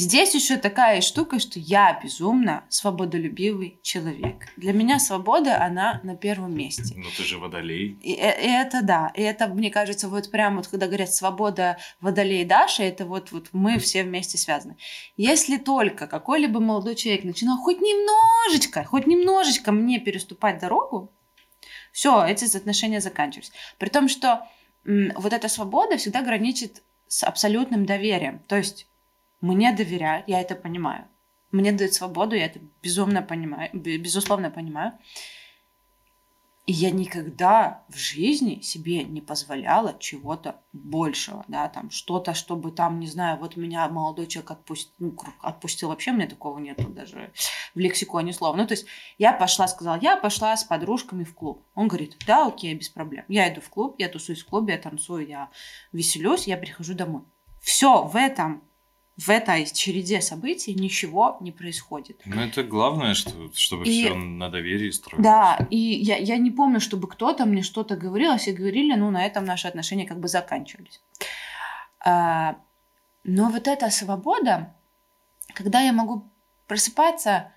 здесь 0.00 0.34
еще 0.34 0.56
такая 0.56 1.00
штука, 1.00 1.38
что 1.38 1.58
я 1.58 1.98
безумно 2.02 2.64
свободолюбивый 2.68 3.78
человек. 3.82 4.48
Для 4.56 4.72
меня 4.72 4.98
свобода, 4.98 5.62
она 5.62 6.00
на 6.02 6.16
первом 6.16 6.56
месте. 6.56 6.94
Ну 6.96 7.06
ты 7.16 7.22
же 7.22 7.38
водолей. 7.38 7.98
И, 8.02 8.12
и, 8.12 8.14
и 8.14 8.18
это 8.18 8.82
да, 8.82 9.12
и 9.14 9.22
это, 9.22 9.48
мне 9.48 9.70
кажется, 9.70 10.08
вот 10.08 10.30
прямо 10.30 10.56
вот 10.56 10.68
когда 10.68 10.86
говорят 10.86 11.12
свобода 11.14 11.78
водолей 12.00 12.44
Даша, 12.44 12.82
это 12.82 13.06
вот, 13.06 13.32
вот 13.32 13.48
мы 13.52 13.78
все 13.78 14.02
вместе 14.02 14.38
связаны. 14.38 14.76
Если 15.16 15.56
только 15.58 16.06
какой-либо 16.06 16.60
молодой 16.60 16.94
человек 16.96 17.24
начинал 17.24 17.58
хоть 17.58 17.80
немножечко, 17.80 18.84
хоть 18.84 19.06
немножечко 19.06 19.72
мне 19.72 20.00
переступать 20.00 20.58
дорогу, 20.58 21.12
все, 21.92 22.24
эти 22.24 22.56
отношения 22.56 23.00
заканчиваются. 23.00 23.52
При 23.78 23.88
том, 23.88 24.08
что 24.08 24.48
м, 24.84 25.12
вот 25.14 25.32
эта 25.32 25.48
свобода 25.48 25.96
всегда 25.96 26.22
граничит 26.22 26.82
с 27.06 27.22
абсолютным 27.22 27.86
доверием. 27.86 28.40
То 28.48 28.56
есть 28.56 28.88
мне 29.44 29.72
доверяют, 29.72 30.26
я 30.26 30.40
это 30.40 30.54
понимаю. 30.54 31.06
Мне 31.52 31.70
дают 31.72 31.92
свободу, 31.92 32.34
я 32.34 32.46
это 32.46 32.60
безумно 32.82 33.22
понимаю, 33.22 33.70
безусловно 33.74 34.50
понимаю. 34.50 34.92
И 36.66 36.72
я 36.72 36.90
никогда 36.90 37.84
в 37.90 37.96
жизни 37.98 38.60
себе 38.60 39.04
не 39.04 39.20
позволяла 39.20 39.98
чего-то 39.98 40.62
большего, 40.72 41.44
да, 41.46 41.68
там 41.68 41.90
что-то, 41.90 42.32
чтобы 42.32 42.70
там, 42.70 42.98
не 42.98 43.06
знаю, 43.06 43.38
вот 43.38 43.56
меня 43.56 43.86
молодой 43.90 44.28
человек 44.28 44.52
отпустил, 44.52 44.94
ну, 44.98 45.14
отпустил 45.42 45.90
вообще, 45.90 46.12
мне 46.12 46.26
такого 46.26 46.58
нету 46.58 46.88
даже 46.88 47.30
в 47.74 47.78
лексиконе 47.78 48.32
слова. 48.32 48.56
Ну, 48.56 48.66
то 48.66 48.72
есть 48.72 48.86
я 49.18 49.34
пошла, 49.34 49.68
сказала, 49.68 49.98
я 50.00 50.16
пошла 50.16 50.56
с 50.56 50.64
подружками 50.64 51.24
в 51.24 51.34
клуб. 51.34 51.66
Он 51.74 51.88
говорит, 51.88 52.16
да, 52.26 52.46
окей, 52.46 52.74
без 52.74 52.88
проблем. 52.88 53.26
Я 53.28 53.52
иду 53.52 53.60
в 53.60 53.68
клуб, 53.68 53.96
я 53.98 54.08
тусуюсь 54.08 54.42
в 54.42 54.46
клубе, 54.46 54.72
я 54.72 54.80
танцую, 54.80 55.28
я 55.28 55.50
веселюсь, 55.92 56.46
я 56.46 56.56
прихожу 56.56 56.94
домой. 56.94 57.24
Все 57.60 58.04
в 58.04 58.16
этом 58.16 58.62
в 59.16 59.28
этой 59.28 59.64
череде 59.66 60.20
событий 60.20 60.74
ничего 60.74 61.36
не 61.40 61.52
происходит. 61.52 62.20
Ну, 62.24 62.40
это 62.40 62.64
главное, 62.64 63.14
что, 63.14 63.30
чтобы 63.54 63.84
и, 63.84 64.04
все 64.04 64.14
на 64.14 64.48
доверии 64.48 64.90
строилось. 64.90 65.24
Да, 65.24 65.66
и 65.70 65.76
я, 65.76 66.16
я 66.16 66.36
не 66.36 66.50
помню, 66.50 66.80
чтобы 66.80 67.06
кто-то 67.08 67.46
мне 67.46 67.62
что-то 67.62 67.96
говорил, 67.96 68.32
а 68.32 68.38
все 68.38 68.52
говорили, 68.52 68.94
ну, 68.94 69.10
на 69.10 69.24
этом 69.24 69.44
наши 69.44 69.68
отношения 69.68 70.04
как 70.04 70.18
бы 70.18 70.26
заканчивались. 70.26 71.00
А, 72.04 72.56
но 73.22 73.50
вот 73.50 73.68
эта 73.68 73.88
свобода, 73.90 74.74
когда 75.54 75.80
я 75.80 75.92
могу 75.92 76.28
просыпаться, 76.66 77.52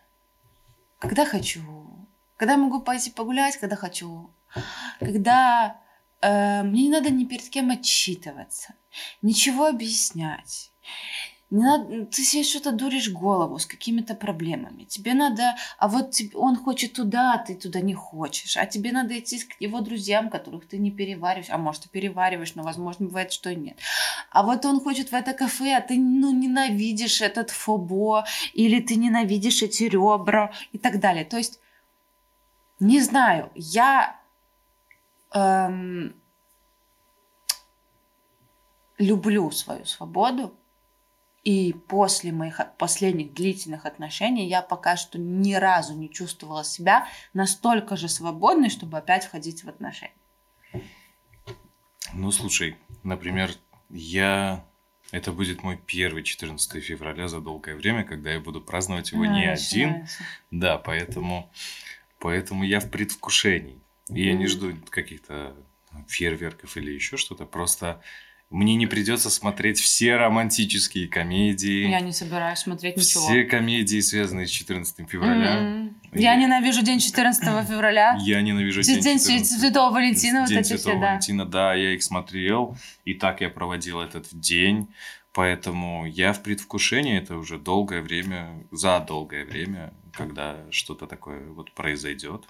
когда 1.00 1.26
хочу, 1.26 1.64
когда 2.38 2.54
я 2.54 2.60
могу 2.60 2.82
пойти 2.82 3.10
погулять, 3.10 3.58
когда 3.58 3.76
хочу, 3.76 4.30
когда 5.00 5.82
э, 6.22 6.62
мне 6.62 6.84
не 6.84 6.90
надо 6.90 7.10
ни 7.10 7.26
перед 7.26 7.50
кем 7.50 7.72
отчитываться, 7.72 8.76
ничего 9.24 9.66
объяснять 9.66 10.72
не 11.50 11.64
надо, 11.64 12.06
ты 12.08 12.24
себе 12.24 12.44
что-то 12.44 12.74
дуришь 12.74 13.10
голову 13.10 13.58
с 13.58 13.66
какими-то 13.66 14.16
проблемами. 14.16 14.84
Тебе 14.84 15.14
надо, 15.14 15.56
а 15.78 15.88
вот 15.88 16.12
тебе, 16.12 16.38
он 16.38 16.58
хочет 16.58 16.94
туда, 16.94 17.36
а 17.36 17.38
ты 17.38 17.56
туда 17.56 17.80
не 17.80 17.94
хочешь. 17.94 18.58
А 18.58 18.66
тебе 18.66 18.92
надо 18.92 19.18
идти 19.18 19.40
к 19.40 19.62
его 19.62 19.80
друзьям, 19.80 20.30
которых 20.30 20.68
ты 20.68 20.78
не 20.78 20.92
перевариваешь. 20.92 21.50
А 21.50 21.58
может, 21.58 21.84
ты 21.84 21.90
перевариваешь, 21.90 22.56
но, 22.56 22.64
возможно, 22.64 23.06
бывает, 23.06 23.32
что 23.32 23.50
и 23.50 23.56
нет. 23.56 23.78
А 24.30 24.44
вот 24.44 24.66
он 24.66 24.82
хочет 24.82 25.12
в 25.12 25.14
это 25.14 25.32
кафе, 25.32 25.78
а 25.78 25.82
ты, 25.82 25.98
ну, 25.98 26.34
ненавидишь 26.34 27.22
этот 27.22 27.50
фобо, 27.50 28.26
или 28.54 28.82
ты 28.82 28.96
ненавидишь 28.96 29.64
эти 29.64 29.84
ребра 29.84 30.52
и 30.74 30.78
так 30.78 31.00
далее. 31.00 31.24
То 31.24 31.38
есть, 31.38 31.62
не 32.82 33.00
знаю, 33.00 33.52
я 33.56 34.20
эм, 35.34 36.14
люблю 38.98 39.50
свою 39.52 39.86
свободу, 39.86 40.54
и 41.48 41.72
после 41.72 42.34
моих 42.34 42.60
последних 42.78 43.34
длительных 43.34 43.86
отношений 43.86 44.50
я 44.50 44.62
пока 44.62 44.98
что 44.98 45.18
ни 45.18 45.54
разу 45.54 45.94
не 45.94 46.10
чувствовала 46.10 46.66
себя 46.66 47.08
настолько 47.34 47.96
же 47.96 48.10
свободной, 48.10 48.70
чтобы 48.70 48.98
опять 48.98 49.24
входить 49.24 49.64
в 49.64 49.70
отношения. 49.70 50.12
Ну, 52.14 52.32
слушай, 52.32 52.76
например, 53.04 53.52
я... 53.90 54.66
Это 55.12 55.32
будет 55.32 55.64
мой 55.64 55.78
первый 55.78 56.24
14 56.24 56.84
февраля 56.84 57.30
за 57.30 57.40
долгое 57.40 57.78
время, 57.78 58.04
когда 58.04 58.30
я 58.30 58.42
буду 58.42 58.60
праздновать 58.60 59.14
его 59.14 59.24
а, 59.24 59.28
не 59.28 59.46
один. 59.46 60.06
Да, 60.52 60.78
поэтому, 60.78 61.50
поэтому 62.20 62.66
я 62.66 62.82
в 62.82 62.92
предвкушении. 62.92 63.80
И 64.10 64.26
я 64.26 64.34
не 64.34 64.48
жду 64.48 64.76
каких-то 64.90 65.56
фейерверков 66.10 66.76
или 66.76 66.92
еще 66.92 67.16
что-то. 67.16 67.46
Просто 67.46 68.02
Мне 68.50 68.76
не 68.76 68.88
придется 68.88 69.30
смотреть 69.30 69.78
все 69.80 70.16
романтические 70.16 71.10
комедии. 71.10 71.90
Я 71.90 72.00
не 72.00 72.14
собираюсь 72.14 72.60
смотреть 72.60 72.96
ничего. 72.96 73.26
Все 73.28 73.44
комедии, 73.44 74.00
связанные 74.00 74.48
с 74.48 74.50
14 74.52 75.06
февраля. 75.10 75.58
М-м. 75.58 76.02
Я 76.14 76.34
ненавижу 76.36 76.82
день 76.82 77.00
14 77.00 77.44
февраля. 77.68 78.18
Я 78.22 78.42
ненавижу 78.42 78.82
День, 78.84 79.02
день, 79.02 79.18
Свя- 79.18 79.40
14. 79.40 79.60
Святого 79.60 79.94
Валентина, 79.94 80.40
вот 80.42 80.50
День 80.50 80.60
эти 80.60 80.68
Святого 80.70 80.80
все, 80.94 81.02
да. 81.02 81.08
Валентина, 81.10 81.46
да, 81.46 81.74
я 81.74 81.94
их 81.94 82.02
смотрел, 82.02 82.78
и 83.04 83.14
так 83.16 83.42
я 83.42 83.50
проводил 83.50 84.00
этот 84.00 84.28
день, 84.32 84.88
поэтому 85.34 86.06
я 86.06 86.32
в 86.32 86.42
предвкушении, 86.42 87.18
это 87.18 87.36
уже 87.36 87.58
долгое 87.60 88.02
время, 88.02 88.66
за 88.72 89.02
долгое 89.02 89.44
время, 89.44 89.94
когда 90.14 90.56
что-то 90.72 91.06
такое 91.06 91.46
вот 91.50 91.74
произойдет. 91.74 92.46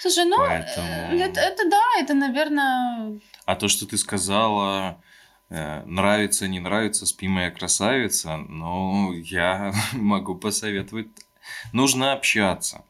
Слушай, 0.00 0.24
ну, 0.24 0.38
Поэтому- 0.38 0.88
э, 1.12 1.18
это, 1.18 1.40
это 1.40 1.68
да, 1.68 1.82
это, 2.00 2.14
наверное, 2.14 3.20
А 3.44 3.56
то, 3.56 3.68
что 3.68 3.86
ты 3.86 3.98
сказала, 3.98 5.00
нравится, 5.50 6.48
не 6.48 6.60
нравится, 6.60 7.06
спи 7.06 7.28
моя 7.28 7.50
красавица, 7.50 8.36
ну, 8.36 9.12
я 9.12 9.72
могу 9.92 10.34
посоветовать. 10.34 11.08
Нужно 11.72 12.12
общаться. 12.12 12.84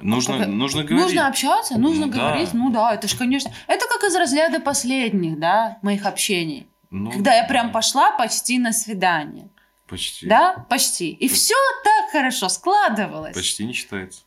Нужно, 0.00 0.38
Так, 0.38 0.46
нужно 0.48 0.84
говорить. 0.84 1.02
нужно 1.06 1.26
общаться, 1.26 1.76
нужно 1.78 2.06
Ну 2.06 2.12
да. 2.12 2.18
говорить. 2.18 2.54
Ну 2.54 2.70
да, 2.70 2.94
это 2.94 3.08
же, 3.08 3.16
конечно, 3.16 3.50
это 3.66 3.84
как 3.88 4.04
из 4.08 4.14
разряда 4.14 4.60
последних, 4.60 5.38
да, 5.40 5.78
моих 5.82 6.06
общений. 6.06 6.68
Ну, 6.90 7.10
Когда 7.10 7.34
я 7.34 7.44
прям 7.44 7.72
пошла 7.72 8.12
почти 8.12 8.58
на 8.60 8.72
свидание. 8.72 9.48
Почти. 9.88 10.26
Да, 10.26 10.64
почти. 10.70 11.10
И 11.10 11.26
все 11.28 11.54
так 11.82 12.10
хорошо 12.12 12.48
складывалось. 12.48 13.34
Почти 13.34 13.64
не 13.64 13.72
считается. 13.72 14.22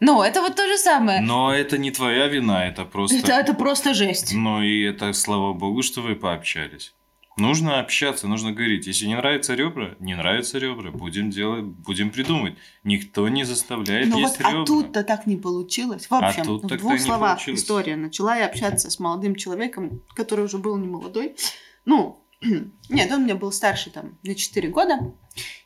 Ну, 0.00 0.22
это 0.22 0.42
вот 0.42 0.56
то 0.56 0.66
же 0.66 0.76
самое. 0.76 1.20
Но 1.20 1.54
это 1.54 1.78
не 1.78 1.90
твоя 1.90 2.26
вина, 2.26 2.66
это 2.68 2.84
просто... 2.84 3.16
Это, 3.16 3.32
это 3.32 3.54
просто 3.54 3.94
жесть. 3.94 4.34
Ну 4.34 4.62
и 4.62 4.82
это, 4.82 5.12
слава 5.14 5.52
богу, 5.54 5.82
что 5.82 6.02
вы 6.02 6.14
пообщались. 6.16 6.92
Нужно 7.38 7.80
общаться, 7.80 8.28
нужно 8.28 8.52
говорить. 8.52 8.86
Если 8.86 9.04
не 9.06 9.14
нравятся 9.14 9.54
ребра, 9.54 9.94
не 9.98 10.14
нравятся 10.14 10.58
ребра, 10.58 10.90
будем 10.90 11.28
делать, 11.30 11.64
будем 11.64 12.10
придумать. 12.10 12.56
Никто 12.82 13.28
не 13.28 13.44
заставляет 13.44 14.08
Ну 14.08 14.18
есть 14.18 14.38
вот, 14.38 14.48
ребра. 14.48 14.62
а 14.62 14.64
тут-то 14.66 15.04
так 15.04 15.26
не 15.26 15.36
получилось. 15.36 16.06
В 16.06 16.14
А 16.14 16.28
общем, 16.28 16.44
тут 16.44 16.64
в 16.64 16.76
двух 16.78 16.98
словах 16.98 17.36
получилось. 17.36 17.60
история. 17.60 17.96
Начала 17.96 18.36
я 18.36 18.46
общаться 18.46 18.90
с 18.90 18.98
молодым 18.98 19.34
человеком, 19.34 20.02
который 20.14 20.46
уже 20.46 20.56
был 20.56 20.78
не 20.78 20.86
молодой. 20.88 21.36
Ну, 21.84 22.22
нет, 22.88 23.12
он 23.12 23.22
мне 23.24 23.34
был 23.34 23.52
старше 23.52 23.90
там 23.90 24.16
на 24.22 24.34
4 24.34 24.68
года. 24.70 25.12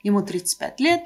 Ему 0.02 0.22
35 0.22 0.80
лет. 0.80 1.04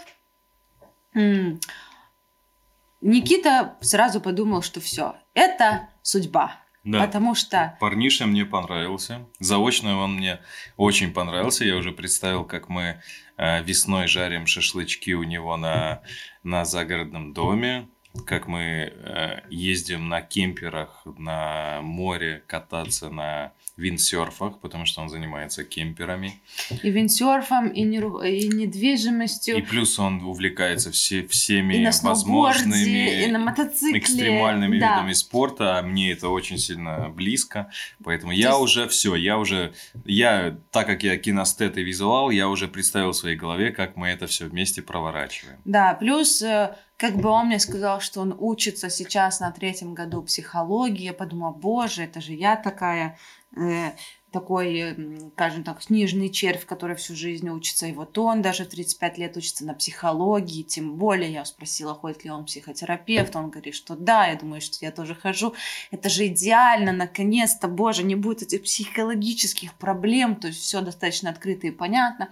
Никита 3.04 3.76
сразу 3.82 4.18
подумал, 4.18 4.62
что 4.62 4.80
все, 4.80 5.16
это 5.34 5.90
судьба. 6.00 6.58
Да. 6.84 7.06
Потому 7.06 7.34
что 7.34 7.76
Парниша 7.80 8.26
мне 8.26 8.46
понравился. 8.46 9.26
Заочно 9.38 9.98
он 9.98 10.16
мне 10.16 10.40
очень 10.76 11.12
понравился. 11.12 11.64
Я 11.64 11.76
уже 11.76 11.92
представил, 11.92 12.44
как 12.44 12.68
мы 12.68 13.02
э, 13.36 13.62
весной 13.62 14.06
жарим 14.06 14.46
шашлычки 14.46 15.12
у 15.12 15.22
него 15.22 15.56
на, 15.56 16.02
на 16.42 16.64
загородном 16.64 17.32
доме. 17.32 17.88
Как 18.26 18.46
мы 18.46 18.92
э, 18.94 19.40
ездим 19.50 20.08
на 20.08 20.22
кемперах 20.22 21.02
на 21.18 21.80
море 21.82 22.44
кататься 22.46 23.10
на 23.10 23.52
виндсерфах, 23.76 24.60
потому 24.60 24.86
что 24.86 25.00
он 25.02 25.08
занимается 25.08 25.64
кемперами. 25.64 26.40
и 26.84 26.90
виндсерфом, 26.90 27.68
и, 27.70 27.82
неру- 27.84 28.22
и 28.24 28.46
недвижимостью, 28.46 29.56
И 29.56 29.62
плюс 29.62 29.98
он 29.98 30.22
увлекается 30.22 30.92
все, 30.92 31.26
всеми 31.26 31.74
и 31.74 31.78
на 31.84 31.90
возможными 32.02 33.24
и 33.24 33.26
на 33.26 33.40
мотоцикле. 33.40 33.98
экстремальными 33.98 34.78
Да. 34.78 34.90
видами 34.94 35.12
спорта, 35.12 35.78
а 35.78 35.82
мне 35.82 36.12
это 36.12 36.28
очень 36.28 36.56
сильно 36.56 37.08
близко, 37.10 37.68
поэтому 38.04 38.30
я 38.30 38.50
есть- 38.50 38.60
уже 38.60 38.88
все, 38.88 39.16
я 39.16 39.38
уже, 39.38 39.74
я, 40.04 40.56
так 40.70 40.86
как 40.86 41.02
я 41.02 41.16
кинестет 41.16 41.76
и 41.76 41.82
визуал, 41.82 42.30
я 42.30 42.48
уже 42.48 42.68
представил 42.68 43.10
в 43.10 43.16
своей 43.16 43.36
голове, 43.36 43.72
как 43.72 43.96
мы 43.96 44.08
это 44.08 44.28
все 44.28 44.44
вместе 44.46 44.82
проворачиваем. 44.82 45.58
Да, 45.64 45.94
плюс, 45.94 46.40
э, 46.42 46.76
как 46.96 47.16
бы 47.16 47.28
он 47.28 47.46
мне 47.46 47.58
сказал, 47.58 48.00
что 48.00 48.20
он 48.20 48.36
учится 48.38 48.88
сейчас 48.88 49.40
на 49.40 49.50
третьем 49.50 49.94
году 49.94 50.22
психологии, 50.22 51.04
я 51.04 51.12
подумала, 51.12 51.52
боже, 51.52 52.04
это 52.04 52.20
же 52.20 52.32
я 52.32 52.56
такая, 52.56 53.18
э, 53.56 53.92
такой, 54.30 54.74
э, 54.76 54.94
м, 54.94 55.32
скажем 55.32 55.64
так, 55.64 55.82
снежный 55.82 56.28
червь, 56.28 56.66
который 56.66 56.96
всю 56.96 57.14
жизнь 57.14 57.48
учится, 57.48 57.86
и 57.86 57.92
вот 57.92 58.16
он 58.18 58.42
даже 58.42 58.64
в 58.64 58.68
35 58.68 59.18
лет 59.18 59.36
учится 59.36 59.64
на 59.64 59.74
психологии, 59.74 60.62
тем 60.62 60.96
более 60.96 61.32
я 61.32 61.44
спросила, 61.44 61.94
ходит 61.94 62.24
ли 62.24 62.30
он 62.30 62.44
психотерапевт, 62.44 63.34
он 63.36 63.50
говорит, 63.50 63.74
что 63.74 63.96
да, 63.96 64.26
я 64.26 64.36
думаю, 64.36 64.60
что 64.60 64.84
я 64.84 64.90
тоже 64.90 65.14
хожу, 65.14 65.54
это 65.90 66.08
же 66.08 66.26
идеально, 66.26 66.92
наконец-то, 66.92 67.68
боже, 67.68 68.02
не 68.02 68.14
будет 68.16 68.42
этих 68.42 68.62
психологических 68.62 69.74
проблем, 69.74 70.36
то 70.36 70.48
есть 70.48 70.60
все 70.60 70.80
достаточно 70.80 71.30
открыто 71.30 71.66
и 71.66 71.70
понятно. 71.70 72.30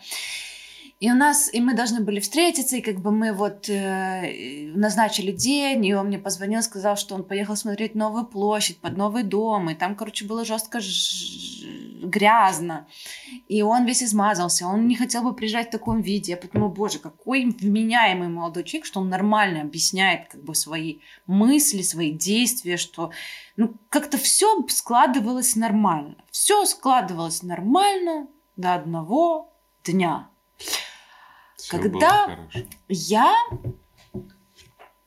И 1.02 1.10
у 1.10 1.16
нас, 1.16 1.52
и 1.52 1.60
мы 1.60 1.74
должны 1.74 2.00
были 2.00 2.20
встретиться, 2.20 2.76
и 2.76 2.80
как 2.80 3.00
бы 3.00 3.10
мы 3.10 3.32
вот 3.32 3.68
э, 3.68 4.70
назначили 4.76 5.32
день, 5.32 5.84
и 5.84 5.94
он 5.94 6.06
мне 6.06 6.18
позвонил, 6.20 6.62
сказал, 6.62 6.96
что 6.96 7.16
он 7.16 7.24
поехал 7.24 7.56
смотреть 7.56 7.96
новую 7.96 8.24
площадь 8.24 8.78
под 8.78 8.96
новый 8.96 9.24
дом, 9.24 9.68
и 9.68 9.74
там, 9.74 9.96
короче, 9.96 10.24
было 10.24 10.44
жестко 10.44 10.78
грязно, 12.04 12.86
и 13.48 13.62
он 13.62 13.84
весь 13.84 14.04
измазался, 14.04 14.68
он 14.68 14.86
не 14.86 14.94
хотел 14.94 15.24
бы 15.24 15.34
приезжать 15.34 15.70
в 15.70 15.70
таком 15.72 16.02
виде. 16.02 16.32
Я 16.32 16.36
подумала, 16.36 16.68
боже, 16.68 17.00
какой 17.00 17.46
вменяемый 17.46 18.28
молодой 18.28 18.62
человек, 18.62 18.86
что 18.86 19.00
он 19.00 19.08
нормально 19.08 19.62
объясняет 19.62 20.28
как 20.28 20.44
бы 20.44 20.54
свои 20.54 20.98
мысли, 21.26 21.82
свои 21.82 22.12
действия, 22.12 22.76
что 22.76 23.10
ну 23.56 23.74
как-то 23.88 24.18
все 24.18 24.64
складывалось 24.68 25.56
нормально, 25.56 26.14
все 26.30 26.64
складывалось 26.64 27.42
нормально 27.42 28.28
до 28.56 28.74
одного 28.74 29.52
дня. 29.82 30.28
Когда-. 31.80 32.48
Я 32.88 33.34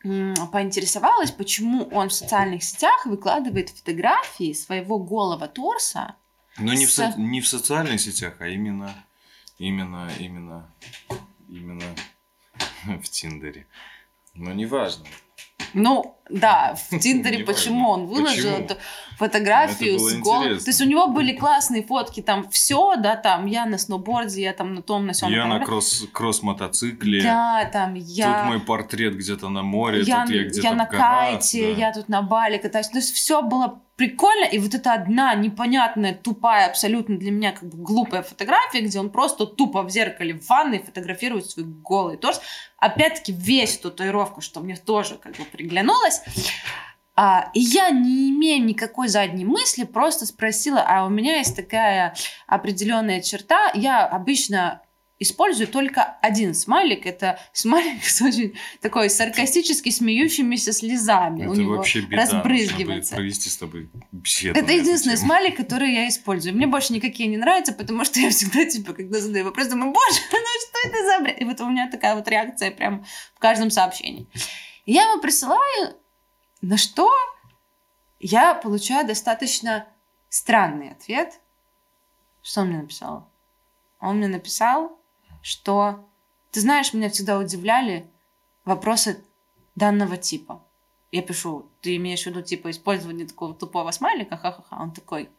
поинтересовалась, 0.04 1.32
почему 1.32 1.86
он 1.91 2.10
в 2.10 2.13
социальных 2.13 2.63
сетях 2.63 3.06
выкладывает 3.06 3.69
фотографии 3.69 4.54
своего 4.54 4.99
голого 4.99 5.47
торса. 5.47 6.15
Но 6.58 6.73
не 6.73 6.86
в, 6.86 6.91
с- 6.91 6.95
со- 6.95 7.13
не 7.17 7.41
в 7.41 7.47
социальных 7.47 7.99
сетях, 7.99 8.36
а 8.39 8.47
именно, 8.47 8.93
именно, 9.58 10.10
именно, 10.19 10.71
именно 11.49 11.95
в 13.01 13.10
Тиндере. 13.10 13.67
Но 14.36 14.54
неважно. 14.54 15.06
Ну, 15.75 16.17
да, 16.29 16.75
в 16.89 16.99
Тиндере 16.99 17.43
почему 17.43 17.89
он 17.89 18.07
выложил 18.07 18.49
эту 18.49 18.77
фотографию 19.17 19.95
Это 19.95 20.03
было 20.03 20.09
с 20.09 20.15
голым. 20.15 20.59
То 20.59 20.69
есть 20.69 20.81
у 20.81 20.85
него 20.85 21.07
были 21.07 21.33
классные 21.33 21.83
фотки, 21.83 22.21
там 22.21 22.49
все, 22.49 22.95
да, 22.95 23.15
там 23.15 23.45
я 23.45 23.65
на 23.65 23.77
сноуборде, 23.77 24.41
я 24.41 24.53
там 24.53 24.73
на 24.73 24.81
том, 24.81 25.05
на 25.05 25.13
сём. 25.13 25.31
я 25.31 25.45
на 25.45 25.59
кросс-мотоцикле. 25.59 27.21
Да, 27.21 27.69
там 27.71 27.93
я... 27.95 28.39
Тут 28.39 28.47
мой 28.47 28.59
портрет 28.59 29.15
где-то 29.15 29.49
на 29.49 29.61
море, 29.61 29.99
тут 29.99 30.07
я 30.07 30.25
где-то 30.25 30.61
я 30.61 30.73
на 30.73 30.85
кайте, 30.85 31.73
я 31.73 31.93
тут 31.93 32.09
на 32.09 32.21
Бали 32.21 32.57
катаюсь. 32.57 32.88
То 32.88 32.97
есть 32.97 33.13
все 33.13 33.41
было 33.41 33.81
прикольно, 33.95 34.45
и 34.45 34.60
вот 34.60 34.73
эта 34.73 34.93
одна 34.93 35.34
непонятная, 35.36 36.13
тупая, 36.13 36.67
абсолютно 36.67 37.17
для 37.17 37.31
меня 37.31 37.51
как 37.51 37.69
бы 37.69 37.77
глупая 37.77 38.23
фотография, 38.23 38.81
где 38.81 38.99
он 38.99 39.10
просто 39.10 39.45
тупо 39.45 39.84
в 39.84 39.89
зеркале 39.89 40.34
в 40.34 40.47
ванной 40.47 40.79
фотографирует 40.79 41.49
свой 41.49 41.65
голый 41.65 42.17
торс. 42.17 42.41
Опять-таки 42.77 43.31
весь 43.31 43.77
татуировку, 43.77 44.41
что 44.41 44.60
мне 44.60 44.75
тоже 44.75 45.15
как 45.15 45.36
бы 45.38 45.45
приглянулось. 45.45 46.21
А, 47.17 47.49
и 47.53 47.62
я, 47.62 47.89
не 47.91 48.29
имея 48.31 48.60
никакой 48.60 49.08
задней 49.08 49.45
мысли, 49.45 49.86
просто 49.86 50.25
спросила, 50.25 50.84
а 50.86 51.05
у 51.05 51.10
меня 51.10 51.38
есть 51.38 51.55
такая 51.55 52.13
определенная 52.45 53.21
черта, 53.21 53.71
я 53.73 54.05
обычно 54.05 54.81
использую 55.19 55.67
только 55.67 56.17
один 56.21 56.54
смайлик. 56.54 57.06
Это 57.06 57.39
смайлик 57.54 58.04
с 58.04 58.21
очень 58.21 58.58
такой 58.82 59.10
саркастически 59.10 59.89
смеющимися 59.89 60.73
слезами. 60.73 61.45
У 61.45 61.54
Это 61.54 61.62
него 61.62 61.78
вообще 61.78 62.01
беда. 62.01 62.23
Разбрызгивается. 62.23 63.15
провести 63.15 63.49
с 63.49 63.58
тобой 63.58 63.89
беседу. 64.12 64.60
Это 64.60 64.71
единственный 64.73 65.15
тему. 65.15 65.28
смайлик, 65.28 65.58
который 65.58 65.93
я 65.93 66.08
использую. 66.10 66.56
Мне 66.56 66.67
больше 66.67 66.93
никакие 66.93 67.30
не 67.30 67.38
нравятся, 67.38 67.73
потому 67.73 68.04
что 68.04 68.19
я 68.19 68.30
всегда, 68.30 68.65
типа, 68.65 68.93
когда 68.93 69.19
задаю 69.19 69.45
вопрос, 69.45 69.67
думаю, 69.67 69.91
боже, 69.93 70.19
ну 70.32 70.38
что 70.38 70.89
это 70.89 71.06
за 71.06 71.23
бред? 71.23 71.41
И 71.41 71.45
вот 71.45 71.62
у 71.62 71.69
меня 71.69 71.89
такая 71.89 72.15
вот 72.15 72.28
реакция 72.28 72.71
прям 72.71 73.06
в 73.36 73.39
каждом 73.39 73.71
сообщении. 73.71 74.28
И 74.86 74.93
я 74.93 75.10
ему 75.10 75.21
присылаю, 75.21 75.95
на 76.62 76.78
что 76.78 77.10
я 78.19 78.54
получаю 78.54 79.08
достаточно 79.08 79.88
странный 80.30 80.91
ответ. 80.91 81.39
Что 82.41 82.62
он 82.62 82.67
мне 82.67 82.82
написал? 82.82 83.30
Он 83.99 84.17
мне 84.17 84.28
написал, 84.28 84.99
что, 85.45 86.03
ты 86.49 86.60
знаешь, 86.60 86.91
меня 86.91 87.08
всегда 87.12 87.38
удивляли 87.38 88.10
вопросы 88.63 89.23
данного 89.75 90.17
типа. 90.17 90.65
Я 91.12 91.21
пишу, 91.21 91.69
ты 91.81 91.97
имеешь 91.97 92.23
в 92.23 92.25
виду, 92.25 92.41
типа, 92.41 92.71
использование 92.71 93.27
такого 93.27 93.53
тупого 93.53 93.91
смайлика? 93.91 94.38
Ха-ха-ха. 94.38 94.81
Он 94.81 94.91
такой, 94.91 95.29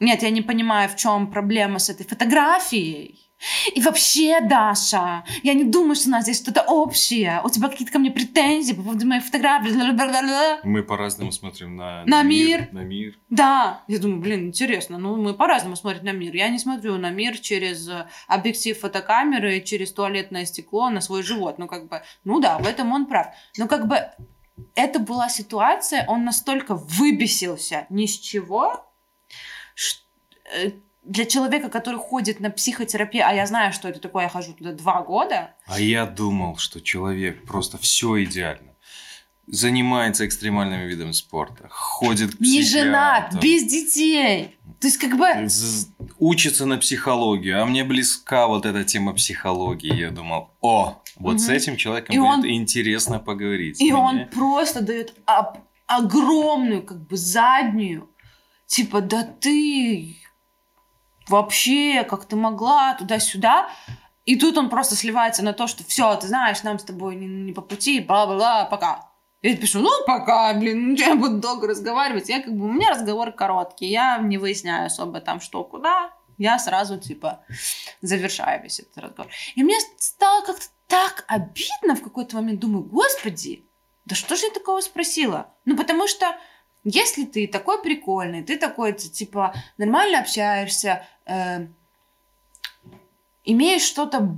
Нет, 0.00 0.22
я 0.22 0.30
не 0.30 0.42
понимаю, 0.42 0.88
в 0.88 0.96
чем 0.96 1.30
проблема 1.30 1.78
с 1.78 1.90
этой 1.90 2.06
фотографией. 2.06 3.30
И 3.74 3.80
вообще, 3.80 4.40
Даша, 4.40 5.24
я 5.42 5.54
не 5.54 5.64
думаю, 5.64 5.94
что 5.94 6.08
у 6.08 6.12
нас 6.12 6.24
здесь 6.24 6.38
что-то 6.38 6.62
общее. 6.62 7.40
У 7.42 7.48
тебя 7.48 7.68
какие-то 7.68 7.92
ко 7.92 7.98
мне 7.98 8.10
претензии 8.10 8.74
по 8.74 8.82
поводу 8.82 9.06
моих 9.06 9.24
фотографий. 9.24 9.72
Бла-бла-бла-бла. 9.72 10.60
Мы 10.62 10.82
по-разному 10.82 11.32
смотрим 11.32 11.76
на, 11.76 12.04
На 12.04 12.22
мир. 12.22 12.68
На 12.72 12.80
мир. 12.80 13.18
Да, 13.30 13.82
я 13.88 13.98
думаю, 13.98 14.20
блин, 14.20 14.48
интересно. 14.48 14.98
Ну, 14.98 15.16
мы 15.16 15.32
по-разному 15.34 15.76
смотрим 15.76 16.04
на 16.04 16.12
мир. 16.12 16.34
Я 16.34 16.50
не 16.50 16.58
смотрю 16.58 16.98
на 16.98 17.10
мир 17.10 17.38
через 17.38 17.88
э, 17.88 18.06
объектив 18.26 18.78
фотокамеры, 18.78 19.60
через 19.60 19.92
туалетное 19.92 20.44
стекло 20.44 20.90
на 20.90 21.00
свой 21.00 21.22
живот. 21.22 21.58
Ну, 21.58 21.66
как 21.66 21.88
бы, 21.88 22.02
ну 22.24 22.40
да, 22.40 22.58
в 22.58 22.66
этом 22.66 22.92
он 22.92 23.06
прав. 23.06 23.28
Но 23.56 23.68
как 23.68 23.88
бы 23.88 23.96
это 24.74 24.98
была 24.98 25.30
ситуация, 25.30 26.04
он 26.08 26.24
настолько 26.24 26.74
выбесился 26.74 27.86
ни 27.88 28.04
с 28.04 28.18
чего, 28.18 28.89
для 31.04 31.24
человека, 31.24 31.68
который 31.70 31.98
ходит 31.98 32.40
на 32.40 32.50
психотерапию, 32.50 33.26
а 33.26 33.32
я 33.32 33.46
знаю, 33.46 33.72
что 33.72 33.88
это 33.88 34.00
такое, 34.00 34.24
я 34.24 34.28
хожу 34.28 34.52
туда 34.52 34.72
два 34.72 35.02
года, 35.02 35.54
А 35.66 35.80
я 35.80 36.06
думал, 36.06 36.56
что 36.58 36.80
человек 36.80 37.46
просто 37.46 37.78
все 37.78 38.22
идеально. 38.24 38.68
Занимается 39.46 40.26
экстремальными 40.26 40.84
видами 40.84 41.10
спорта, 41.12 41.66
ходит 41.70 42.36
к 42.36 42.40
не 42.40 42.62
женат, 42.62 43.34
без 43.42 43.64
детей. 43.64 44.56
То 44.78 44.86
есть 44.86 44.98
как 44.98 45.16
бы... 45.18 45.26
учится 46.18 46.66
на 46.66 46.78
психологию, 46.78 47.60
а 47.60 47.66
мне 47.66 47.82
близка 47.82 48.46
вот 48.46 48.64
эта 48.64 48.84
тема 48.84 49.12
психологии. 49.12 49.92
Я 49.92 50.10
думал, 50.10 50.50
о, 50.60 51.02
вот 51.16 51.40
с 51.40 51.44
Мгм. 51.48 51.52
этим 51.56 51.76
человеком 51.76 52.14
И 52.14 52.18
будет 52.18 52.28
он- 52.30 52.48
интересно 52.48 53.18
поговорить. 53.18 53.80
И 53.80 53.84
Мне- 53.90 53.96
он 53.96 54.26
просто 54.28 54.82
дает 54.82 55.14
об- 55.26 55.58
огромную, 55.86 56.82
как 56.84 57.00
бы, 57.08 57.16
заднюю. 57.16 58.08
Типа, 58.70 59.00
да 59.00 59.24
ты 59.24 60.16
вообще, 61.26 62.04
как 62.04 62.24
ты 62.24 62.36
могла, 62.36 62.94
туда-сюда. 62.94 63.68
И 64.26 64.36
тут 64.36 64.56
он 64.58 64.70
просто 64.70 64.94
сливается 64.94 65.42
на 65.42 65.52
то, 65.52 65.66
что 65.66 65.82
все, 65.82 66.14
ты 66.14 66.28
знаешь, 66.28 66.62
нам 66.62 66.78
с 66.78 66.84
тобой 66.84 67.16
не, 67.16 67.26
не 67.26 67.52
по 67.52 67.62
пути, 67.62 67.98
бла-бла-бла, 67.98 68.66
пока. 68.66 69.10
Я 69.42 69.56
пишу, 69.56 69.80
ну, 69.80 69.90
пока, 70.06 70.54
блин, 70.54 70.90
ну, 70.90 70.96
что 70.96 71.06
я 71.06 71.16
буду 71.16 71.38
долго 71.38 71.66
разговаривать. 71.66 72.28
Я 72.28 72.42
как 72.42 72.54
бы, 72.54 72.66
у 72.66 72.72
меня 72.72 72.90
разговор 72.90 73.32
короткий, 73.32 73.86
я 73.86 74.18
не 74.18 74.38
выясняю 74.38 74.86
особо 74.86 75.20
там 75.20 75.40
что, 75.40 75.64
куда. 75.64 76.12
Я 76.38 76.56
сразу, 76.60 76.96
типа, 76.96 77.40
завершаю 78.02 78.62
весь 78.62 78.78
этот 78.78 78.98
разговор. 78.98 79.32
И 79.56 79.64
мне 79.64 79.80
стало 79.98 80.46
как-то 80.46 80.66
так 80.86 81.24
обидно 81.26 81.96
в 81.96 82.04
какой-то 82.04 82.36
момент. 82.36 82.60
Думаю, 82.60 82.84
господи, 82.84 83.64
да 84.04 84.14
что 84.14 84.36
же 84.36 84.46
я 84.46 84.52
такого 84.52 84.80
спросила? 84.80 85.52
Ну, 85.64 85.76
потому 85.76 86.06
что 86.06 86.36
если 86.84 87.24
ты 87.24 87.46
такой 87.46 87.82
прикольный, 87.82 88.42
ты 88.42 88.56
такой, 88.56 88.92
типа, 88.92 89.54
нормально 89.78 90.20
общаешься, 90.20 91.06
э, 91.26 91.66
имеешь 93.44 93.82
что-то 93.82 94.36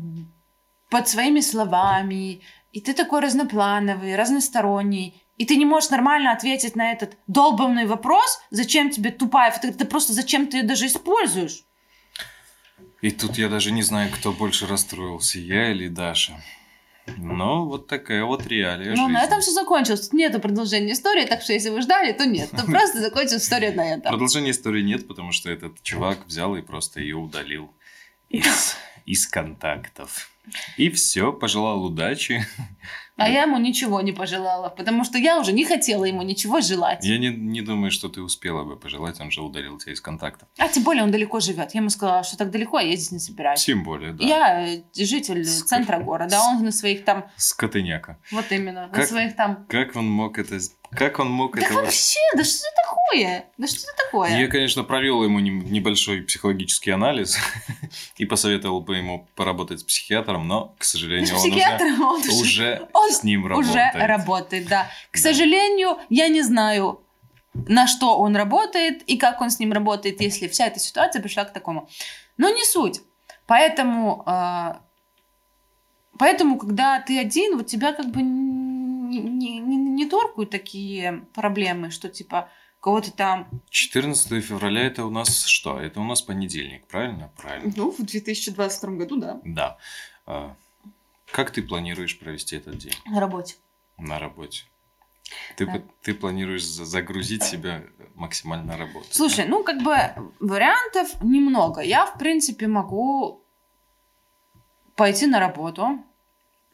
под 0.90 1.08
своими 1.08 1.40
словами, 1.40 2.42
и 2.72 2.80
ты 2.80 2.94
такой 2.94 3.20
разноплановый, 3.20 4.16
разносторонний, 4.16 5.22
и 5.38 5.44
ты 5.44 5.56
не 5.56 5.64
можешь 5.64 5.90
нормально 5.90 6.32
ответить 6.32 6.76
на 6.76 6.92
этот 6.92 7.16
долбанный 7.26 7.86
вопрос, 7.86 8.40
зачем 8.50 8.90
тебе 8.90 9.10
тупая 9.10 9.50
фотография, 9.50 9.84
просто 9.86 10.12
зачем 10.12 10.46
ты 10.46 10.58
ее 10.58 10.62
даже 10.62 10.86
используешь? 10.86 11.64
И 13.00 13.10
тут 13.10 13.38
я 13.38 13.48
даже 13.48 13.72
не 13.72 13.82
знаю, 13.82 14.10
кто 14.12 14.32
больше 14.32 14.66
расстроился, 14.66 15.38
я 15.38 15.70
или 15.72 15.88
Даша. 15.88 16.40
Но 17.18 17.66
вот 17.66 17.88
такая 17.88 18.24
вот 18.24 18.46
реалия 18.46 18.90
Ну, 18.90 18.96
жизни. 18.96 19.12
на 19.12 19.22
этом 19.24 19.40
все 19.40 19.50
закончилось. 19.52 20.02
Тут 20.08 20.12
нету 20.12 20.38
продолжения 20.40 20.92
истории, 20.92 21.26
так 21.26 21.42
что 21.42 21.52
если 21.52 21.70
вы 21.70 21.82
ждали, 21.82 22.12
то 22.12 22.26
нет. 22.26 22.50
То 22.50 22.64
просто 22.64 23.00
закончилась 23.00 23.42
история 23.42 23.72
на 23.72 23.94
этом. 23.94 24.10
Продолжения 24.10 24.50
истории 24.52 24.82
нет, 24.82 25.08
потому 25.08 25.32
что 25.32 25.50
этот 25.50 25.82
чувак 25.82 26.26
взял 26.26 26.54
и 26.56 26.62
просто 26.62 27.00
ее 27.00 27.16
удалил 27.16 27.70
из, 28.28 28.76
из 29.04 29.26
контактов. 29.26 30.30
И 30.76 30.90
все, 30.90 31.32
пожелал 31.32 31.84
удачи. 31.84 32.44
А 33.16 33.28
я 33.28 33.42
ему 33.42 33.58
ничего 33.58 34.00
не 34.00 34.12
пожелала, 34.12 34.68
потому 34.68 35.04
что 35.04 35.18
я 35.18 35.38
уже 35.38 35.52
не 35.52 35.64
хотела 35.64 36.04
ему 36.04 36.22
ничего 36.22 36.60
желать. 36.60 37.04
Я 37.04 37.18
не, 37.18 37.28
не 37.28 37.60
думаю, 37.60 37.90
что 37.90 38.08
ты 38.08 38.22
успела 38.22 38.64
бы 38.64 38.76
пожелать, 38.76 39.20
он 39.20 39.30
же 39.30 39.42
удалил 39.42 39.78
тебя 39.78 39.92
из 39.92 40.00
контактов. 40.00 40.48
А 40.58 40.68
тем 40.68 40.82
более 40.82 41.02
он 41.04 41.10
далеко 41.10 41.38
живет. 41.40 41.74
Я 41.74 41.80
ему 41.80 41.90
сказала, 41.90 42.24
что 42.24 42.36
так 42.36 42.50
далеко 42.50 42.80
я 42.80 42.88
ездить 42.88 43.12
не 43.12 43.18
собираюсь. 43.18 43.62
Тем 43.64 43.84
более, 43.84 44.12
да. 44.12 44.24
Я 44.24 44.66
э, 44.68 44.82
житель 44.96 45.42
Ск- 45.42 45.64
центра 45.64 45.98
города, 45.98 46.36
а 46.38 46.48
он 46.56 46.64
на 46.64 46.72
своих 46.72 47.04
там, 47.04 47.26
Скотыняка. 47.36 48.18
вот 48.30 48.50
именно, 48.50 48.86
на 48.86 48.92
Как- 48.92 49.06
своих 49.06 49.36
там... 49.36 49.66
Как 49.68 49.94
он 49.94 50.08
мог 50.10 50.38
это... 50.38 50.58
Как 50.94 51.18
он 51.18 51.30
мог 51.30 51.56
Да 51.56 51.62
это... 51.64 51.74
вообще, 51.74 52.18
да 52.36 52.44
что 52.44 52.66
это 52.66 52.76
такое? 52.86 53.44
Да 53.56 53.66
что 53.66 53.78
это 53.78 54.04
такое? 54.04 54.38
Я, 54.38 54.46
конечно, 54.48 54.84
провел 54.84 55.22
ему 55.24 55.38
небольшой 55.40 56.22
психологический 56.22 56.90
анализ 56.90 57.38
и 58.18 58.24
посоветовал 58.26 58.80
бы 58.82 58.96
ему 58.96 59.26
поработать 59.34 59.80
с 59.80 59.84
психиатром, 59.84 60.46
но, 60.46 60.74
к 60.78 60.84
сожалению, 60.84 61.34
он 61.34 61.40
уже, 61.40 61.50
Психиатр, 61.50 61.84
он 61.84 62.20
уже, 62.28 62.32
уже 62.32 62.88
он 62.92 63.10
с 63.10 63.22
ним 63.22 63.44
уже 63.44 63.72
работает. 63.72 64.08
работает, 64.08 64.66
да. 64.68 64.90
К 65.10 65.14
Да. 65.16 65.20
сожалению, 65.20 65.98
я 66.10 66.28
не 66.28 66.42
знаю, 66.42 67.00
на 67.54 67.86
что 67.86 68.18
он 68.18 68.36
работает 68.36 69.02
и 69.02 69.16
как 69.16 69.40
он 69.40 69.50
с 69.50 69.58
ним 69.58 69.72
работает, 69.72 70.20
если 70.20 70.48
вся 70.48 70.66
эта 70.66 70.78
ситуация 70.78 71.20
пришла 71.22 71.44
к 71.44 71.52
такому. 71.52 71.88
Но 72.38 72.48
не 72.50 72.64
суть. 72.64 73.00
Поэтому, 73.46 74.22
а, 74.26 74.80
поэтому 76.18 76.56
когда 76.58 77.00
ты 77.00 77.18
один, 77.18 77.56
вот 77.56 77.66
тебя 77.66 77.92
как 77.92 78.10
бы 78.10 78.20
не, 79.20 79.58
не, 79.58 79.58
не, 79.60 79.76
не 79.76 80.06
торкают 80.06 80.50
такие 80.50 81.24
проблемы, 81.34 81.90
что 81.90 82.08
типа 82.08 82.48
кого-то 82.80 83.12
там... 83.12 83.48
14 83.70 84.44
февраля 84.44 84.80
это 84.86 85.04
у 85.04 85.10
нас 85.10 85.44
что? 85.44 85.78
Это 85.78 86.00
у 86.00 86.04
нас 86.04 86.22
понедельник, 86.22 86.86
правильно? 86.86 87.30
Правильно. 87.36 87.72
Ну, 87.76 87.90
в 87.90 87.98
2022 88.02 88.90
году, 88.92 89.16
да. 89.20 89.40
Да. 89.44 89.76
А, 90.26 90.54
Как 91.30 91.50
ты 91.50 91.62
планируешь 91.62 92.18
провести 92.18 92.56
этот 92.56 92.76
день 92.78 92.94
На 93.06 93.20
работе. 93.20 93.54
на 93.98 94.18
работе? 94.18 94.64
Ты, 95.56 95.64
Да. 95.66 95.80
ты 96.02 96.12
планируешь 96.14 96.64
за- 96.66 96.84
загрузить 96.84 97.42
себя 97.44 97.84
максимально 98.16 98.76
работой? 98.76 99.08
Слушай, 99.12 99.46
ну 99.46 99.62
как 99.64 99.82
бы 99.82 99.96
вариантов 100.40 101.22
немного. 101.22 101.80
Я, 101.80 102.04
в 102.06 102.18
принципе, 102.18 102.66
могу 102.66 103.40
пойти 104.96 105.26
на 105.26 105.38
работу. 105.40 105.98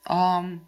ам, 0.04 0.60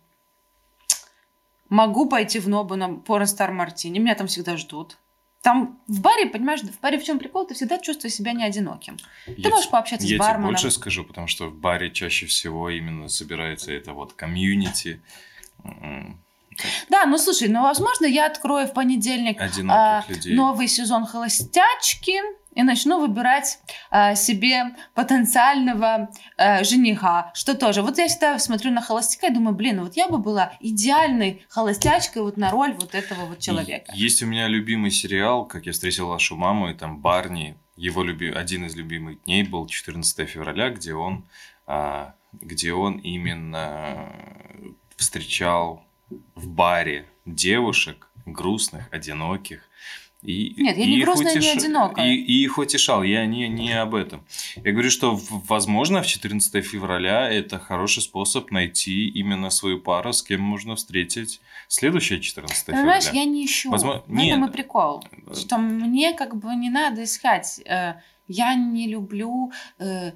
могу 1.71 2.07
пойти 2.07 2.39
в 2.41 2.49
Нобу 2.49 2.77
на 2.77 2.89
Порнстар 2.97 3.53
Мартини. 3.53 3.99
Меня 3.99 4.15
там 4.15 4.27
всегда 4.27 4.57
ждут. 4.59 4.99
Там 5.43 5.81
в 5.89 6.01
баре, 6.03 6.27
понимаешь, 6.27 6.61
в 6.61 6.81
баре 6.81 6.99
в 6.99 7.05
чем 7.05 7.19
прикол? 7.19 7.47
Ты 7.47 7.55
всегда 7.55 7.79
чувствуешь 7.79 8.13
себя 8.15 8.33
не 8.35 8.45
одиноким. 8.45 8.99
Я 9.27 9.45
Ты 9.45 9.49
можешь 9.51 9.71
пообщаться 9.71 10.07
Я 10.07 10.09
с 10.09 10.11
тебе 10.11 10.19
барменом. 10.19 10.51
больше 10.51 10.71
скажу, 10.71 11.03
потому 11.05 11.29
что 11.29 11.49
в 11.49 11.55
баре 11.55 11.91
чаще 11.91 12.27
всего 12.27 12.69
именно 12.69 13.09
собирается 13.09 13.73
это 13.73 13.95
вот 13.95 14.13
комьюнити 14.13 15.01
м, 15.65 16.21
Да, 16.91 17.07
ну 17.07 17.17
слушай, 17.17 17.49
ну 17.49 17.63
возможно, 17.63 18.05
я 18.05 18.27
открою 18.27 18.67
в 18.67 18.75
понедельник 18.75 19.39
а, 19.41 20.05
людей. 20.09 20.35
новый 20.35 20.69
сезон 20.69 21.07
холостячки 21.07 22.21
и 22.55 22.63
начну 22.63 23.01
выбирать 23.01 23.59
а, 23.91 24.15
себе 24.15 24.77
потенциального 24.95 26.11
а, 26.37 26.65
жениха, 26.65 27.31
что 27.35 27.55
тоже. 27.55 27.83
Вот 27.83 27.99
я 27.99 28.09
всегда 28.09 28.39
смотрю 28.39 28.71
на 28.73 28.83
холостяка 28.83 29.29
и 29.29 29.35
думаю, 29.35 29.55
блин, 29.55 29.83
вот 29.83 29.97
я 29.97 30.09
бы 30.09 30.19
была 30.19 30.53
идеальной 30.61 31.45
холостячкой 31.49 32.23
вот 32.23 32.37
на 32.37 32.51
роль 32.51 32.75
вот 32.75 32.95
этого 32.95 33.27
вот 33.27 33.39
человека. 33.39 33.93
Есть 33.95 34.23
у 34.23 34.27
меня 34.27 34.49
любимый 34.49 34.91
сериал, 34.91 35.45
как 35.45 35.67
я 35.67 35.73
встретил 35.73 36.09
вашу 36.09 36.37
маму, 36.37 36.71
и 36.71 36.75
там 36.75 36.99
Барни, 36.99 37.57
его 37.77 38.03
люби... 38.03 38.31
один 38.31 38.67
из 38.67 38.75
любимых 38.75 39.23
дней 39.25 39.43
был 39.43 39.67
14 39.67 40.29
февраля, 40.29 40.71
где 40.71 40.95
он, 40.95 41.25
а, 41.67 42.15
где 42.33 42.73
он 42.73 42.99
именно 42.99 44.13
встречал 44.97 45.85
в 46.35 46.49
баре 46.49 47.07
девушек 47.25 48.09
грустных, 48.27 48.89
одиноких. 48.93 49.63
И, 50.23 50.55
Нет, 50.59 50.77
я 50.77 50.85
и 50.85 50.91
не 50.91 51.03
грустная, 51.03 51.35
не 51.35 51.41
утеш- 51.41 51.57
одинокая. 51.59 52.07
И, 52.13 52.15
и 52.15 52.45
их 52.45 52.59
утешал, 52.59 53.03
я 53.03 53.25
не, 53.25 53.49
не 53.49 53.73
об 53.73 53.95
этом. 53.95 54.23
Я 54.57 54.73
говорю, 54.73 54.91
что, 54.91 55.19
возможно, 55.49 56.03
в 56.03 56.07
14 56.07 56.63
февраля 56.65 57.31
это 57.31 57.59
хороший 57.59 58.03
способ 58.03 58.51
найти 58.51 59.09
именно 59.09 59.49
свою 59.51 59.81
пару, 59.81 60.13
с 60.13 60.23
кем 60.23 60.43
можно 60.43 60.77
встретить 60.77 61.41
следующее 61.69 62.21
14 62.21 62.67
Понимаешь, 62.67 63.05
февраля. 63.05 63.21
я 63.23 63.27
не 63.31 63.47
ищу. 63.47 63.71
Возможно- 63.71 64.03
В 64.07 64.13
этом 64.13 64.17
нет. 64.43 64.51
и 64.51 64.53
прикол. 64.53 65.05
Что 65.35 65.57
мне 65.57 66.13
как 66.13 66.37
бы 66.37 66.55
не 66.55 66.69
надо 66.69 67.05
искать. 67.05 67.61
Э, 67.65 67.95
Я 68.33 68.55
не 68.55 68.87
люблю 68.87 69.51
э, 69.79 70.13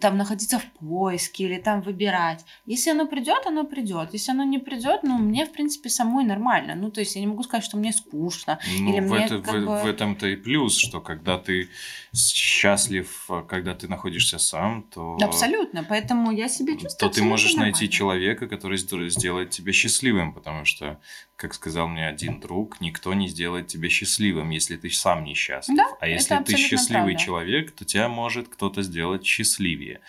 там 0.00 0.16
находиться 0.16 0.58
в 0.58 0.64
поиске 0.80 1.44
или 1.44 1.58
там 1.58 1.80
выбирать. 1.80 2.44
Если 2.66 2.90
оно 2.90 3.06
придет, 3.06 3.46
оно 3.46 3.64
придет. 3.64 4.12
Если 4.12 4.32
оно 4.32 4.42
не 4.42 4.58
придет, 4.58 5.04
ну, 5.04 5.18
мне, 5.18 5.46
в 5.46 5.52
принципе, 5.52 5.88
самой 5.88 6.24
нормально. 6.24 6.74
Ну, 6.74 6.90
то 6.90 7.00
есть 7.00 7.14
я 7.14 7.20
не 7.20 7.28
могу 7.28 7.44
сказать, 7.44 7.64
что 7.64 7.76
мне 7.76 7.92
скучно. 7.92 8.58
Ну, 8.80 8.92
или 8.92 9.00
в, 9.00 9.10
мне 9.10 9.26
это, 9.26 9.38
как 9.38 9.54
в, 9.54 9.66
бы... 9.66 9.80
в 9.82 9.86
этом-то 9.86 10.26
и 10.26 10.36
плюс, 10.36 10.76
что 10.76 11.00
когда 11.00 11.38
ты 11.38 11.68
счастлив, 12.12 13.30
когда 13.48 13.74
ты 13.74 13.86
находишься 13.88 14.38
сам, 14.38 14.82
то... 14.82 15.16
Абсолютно. 15.22 15.84
Поэтому 15.88 16.32
я 16.32 16.48
себе 16.48 16.72
чувствую 16.72 16.98
То 16.98 17.08
ты 17.08 17.22
можешь 17.22 17.46
абсолютно 17.46 17.62
найти 17.62 17.84
нормально. 17.84 17.96
человека, 17.96 18.48
который 18.48 18.78
сд- 18.78 19.08
сделает 19.08 19.50
тебя 19.50 19.72
счастливым, 19.72 20.32
потому 20.32 20.64
что, 20.64 21.00
как 21.36 21.54
сказал 21.54 21.86
мне 21.88 22.08
один 22.08 22.40
друг, 22.40 22.80
никто 22.80 23.14
не 23.14 23.28
сделает 23.28 23.68
тебя 23.68 23.88
счастливым, 23.88 24.50
если 24.50 24.76
ты 24.76 24.90
сам 24.90 25.24
несчастлив. 25.24 25.76
Да, 25.76 25.86
а 26.00 26.08
если 26.08 26.36
ты 26.44 26.56
счастливый 26.56 27.14
правда. 27.14 27.24
человек, 27.24 27.51
то 27.60 27.84
тебя 27.84 28.08
может 28.08 28.48
кто-то 28.48 28.82
сделать 28.82 29.24
счастливее. 29.24 30.00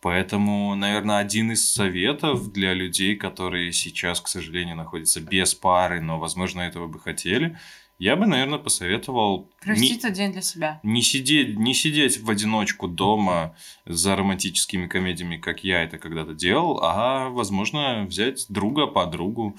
Поэтому, 0.00 0.74
наверное, 0.76 1.18
один 1.18 1.52
из 1.52 1.68
советов 1.68 2.52
для 2.52 2.72
людей, 2.72 3.16
которые 3.16 3.72
сейчас, 3.72 4.20
к 4.20 4.28
сожалению, 4.28 4.76
находятся 4.76 5.20
без 5.20 5.54
пары, 5.54 6.00
но, 6.00 6.18
возможно, 6.18 6.60
этого 6.60 6.86
бы 6.86 7.00
хотели, 7.00 7.58
я 7.98 8.14
бы, 8.14 8.26
наверное, 8.26 8.60
посоветовал 8.60 9.50
не- 9.66 9.96
этот 9.96 10.12
день 10.12 10.30
для 10.30 10.40
себя. 10.42 10.78
не 10.84 11.02
сидеть, 11.02 11.58
не 11.58 11.74
сидеть 11.74 12.20
в 12.20 12.30
одиночку 12.30 12.86
дома 12.86 13.56
за 13.86 14.14
романтическими 14.14 14.86
комедиями, 14.86 15.36
как 15.36 15.64
я 15.64 15.82
это 15.82 15.98
когда-то 15.98 16.32
делал, 16.32 16.78
а, 16.80 17.28
возможно, 17.30 18.04
взять 18.04 18.46
друга, 18.48 18.86
подругу 18.86 19.56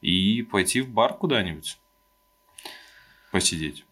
и 0.00 0.40
пойти 0.42 0.80
в 0.80 0.88
бар 0.88 1.12
куда-нибудь 1.18 1.76
посидеть. 3.30 3.84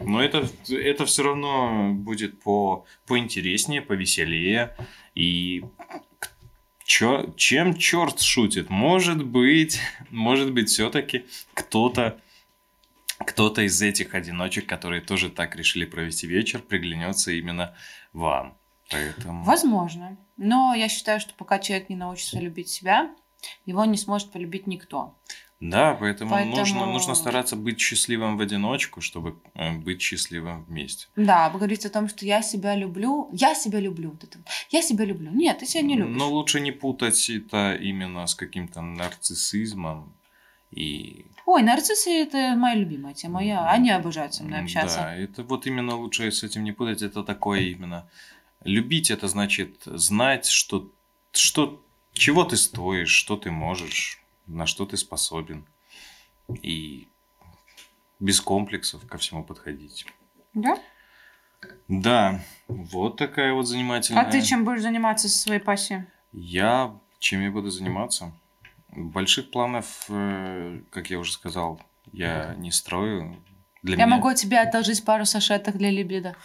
Но 0.00 0.22
это, 0.22 0.48
это 0.68 1.04
все 1.06 1.22
равно 1.22 1.92
будет 1.92 2.40
по, 2.40 2.84
поинтереснее, 3.06 3.82
повеселее. 3.82 4.76
И 5.14 5.64
чё, 6.84 7.32
чем 7.36 7.76
черт 7.76 8.20
шутит? 8.20 8.70
Может 8.70 9.24
быть, 9.24 9.80
может 10.10 10.52
быть, 10.52 10.68
все-таки 10.68 11.24
кто-то 11.54 12.20
кто-то 13.18 13.62
из 13.62 13.80
этих 13.80 14.14
одиночек, 14.14 14.66
которые 14.66 15.00
тоже 15.00 15.30
так 15.30 15.56
решили 15.56 15.86
провести 15.86 16.26
вечер, 16.26 16.60
приглянется 16.60 17.32
именно 17.32 17.74
вам. 18.12 18.56
Поэтому... 18.90 19.42
Возможно. 19.44 20.16
Но 20.36 20.74
я 20.74 20.88
считаю, 20.88 21.18
что 21.18 21.32
пока 21.34 21.58
человек 21.58 21.88
не 21.88 21.96
научится 21.96 22.38
любить 22.38 22.68
себя, 22.68 23.10
его 23.64 23.84
не 23.84 23.96
сможет 23.96 24.32
полюбить 24.32 24.66
никто. 24.66 25.16
Да, 25.60 25.94
поэтому, 25.94 26.30
Поэтому- 26.30 26.56
Нужно, 26.56 26.86
нужно 26.86 27.14
стараться 27.14 27.56
быть 27.56 27.80
счастливым 27.80 28.36
в 28.36 28.42
одиночку, 28.42 29.00
чтобы 29.00 29.36
э, 29.54 29.72
быть 29.72 30.02
счастливым 30.02 30.64
вместе. 30.64 31.06
Да, 31.16 31.48
говорить 31.48 31.86
о 31.86 31.90
том, 31.90 32.08
что 32.08 32.26
я 32.26 32.42
себя 32.42 32.76
люблю, 32.76 33.30
я 33.32 33.54
себя 33.54 33.80
люблю, 33.80 34.10
вот 34.10 34.24
это 34.24 34.38
я 34.70 34.82
себя 34.82 35.06
люблю. 35.06 35.30
Нет, 35.30 35.58
ты 35.58 35.66
себя 35.66 35.82
не 35.82 35.96
любишь. 35.96 36.14
Но 36.14 36.30
лучше 36.30 36.60
не 36.60 36.72
путать 36.72 37.30
это 37.30 37.74
именно 37.74 38.26
с 38.26 38.34
каким-то 38.34 38.82
нарциссизмом 38.82 40.12
и... 40.70 41.24
Ой, 41.46 41.62
нарциссы 41.62 42.10
это 42.10 42.54
моя 42.56 42.74
любимая 42.74 43.14
тема. 43.14 43.42
Я, 43.42 43.70
они 43.70 43.90
обожают 43.90 44.34
со 44.34 44.44
мной 44.44 44.60
общаться. 44.60 44.98
Да, 44.98 45.16
это 45.16 45.42
вот 45.42 45.66
именно 45.66 45.96
лучше 45.96 46.30
с 46.30 46.42
этим 46.42 46.64
не 46.64 46.72
путать. 46.72 47.02
Это 47.02 47.22
такое 47.22 47.60
именно... 47.60 48.08
Любить 48.64 49.10
это 49.12 49.28
значит 49.28 49.82
знать, 49.84 50.46
что, 50.46 50.90
что, 51.32 51.80
чего 52.12 52.42
ты 52.44 52.56
стоишь, 52.56 53.10
что 53.10 53.36
ты 53.36 53.50
можешь, 53.52 54.20
на 54.46 54.66
что 54.66 54.86
ты 54.86 54.96
способен. 54.96 55.66
И 56.62 57.08
без 58.20 58.40
комплексов 58.40 59.06
ко 59.06 59.18
всему 59.18 59.44
подходить. 59.44 60.06
Да? 60.54 60.78
Да, 61.88 62.40
вот 62.68 63.16
такая 63.16 63.52
вот 63.52 63.66
занимательная. 63.66 64.22
А 64.22 64.30
ты 64.30 64.42
чем 64.42 64.64
будешь 64.64 64.82
заниматься 64.82 65.28
со 65.28 65.38
своей 65.38 65.60
пассией? 65.60 66.04
Я 66.32 66.94
чем 67.18 67.42
я 67.42 67.50
буду 67.50 67.70
заниматься? 67.70 68.32
Больших 68.90 69.50
планов, 69.50 70.04
э, 70.08 70.80
как 70.90 71.10
я 71.10 71.18
уже 71.18 71.32
сказал, 71.32 71.80
я 72.12 72.54
не 72.56 72.70
строю. 72.70 73.36
Для 73.82 73.96
Я 73.96 74.06
меня- 74.06 74.16
могу 74.16 74.32
тебе 74.34 74.58
одолжить 74.60 75.04
пару 75.04 75.24
сашеток 75.24 75.76
для 75.76 75.90
либидо. 75.90 76.36